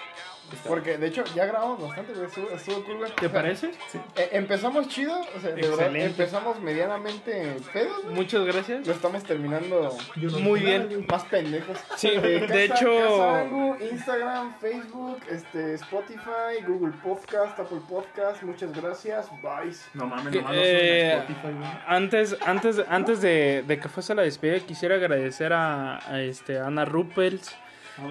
[0.67, 2.26] Porque de hecho ya grabamos bastante, güey.
[2.26, 3.11] Estuvo, estuvo cool, güey.
[3.15, 3.67] ¿Te O sea, parece?
[4.15, 8.15] eh, empezamos chido, o sea, de verdad, empezamos medianamente pedos, güey.
[8.15, 8.85] Muchas gracias.
[8.88, 11.05] Lo estamos terminando no Muy bien.
[11.09, 11.77] más pendejos.
[11.95, 18.43] Sí, Eh, de Casa- hecho- Instagram, Facebook, este, Spotify, Google Podcast, Apple Podcast.
[18.43, 19.30] Muchas gracias.
[19.41, 19.73] Bye.
[19.93, 21.69] No mames, no eh, a Spotify, güey.
[21.88, 26.85] Antes, antes, antes de, de que fuese la despedida, quisiera agradecer a, a, este, Ana
[26.85, 27.55] Ruppels.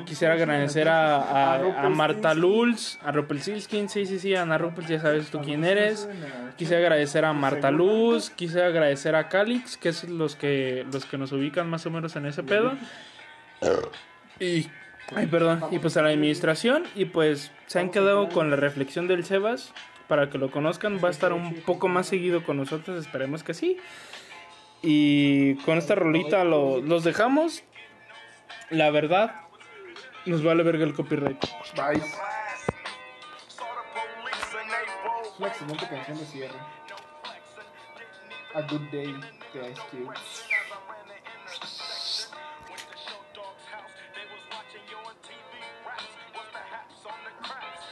[0.06, 1.88] Quisiera agradecer a, a.
[1.88, 6.08] Marta Lulz, a Ruppelstiltskin, sí, sí, sí, Ana Ruppels, ya sabes tú quién eres.
[6.56, 11.18] Quisiera agradecer a Marta Luz, quisiera agradecer a Calix, que es los que los que
[11.18, 12.72] nos ubican más o menos en ese pedo.
[14.40, 14.68] Y
[15.14, 19.08] ay, perdón, y pues a la administración y pues se han quedado con la reflexión
[19.08, 19.72] del Sebas
[20.06, 23.52] para que lo conozcan, va a estar un poco más seguido con nosotros, esperemos que
[23.54, 23.76] sí.
[24.82, 27.64] Y con esta rolita lo- los dejamos.
[28.70, 29.34] La verdad
[30.28, 31.42] nos vale verga el copyright.
[31.74, 32.02] Bye.
[35.28, 36.58] Es una excelente canción de cierre.
[38.54, 39.14] A Good Day
[39.70, 40.14] Ice Cube.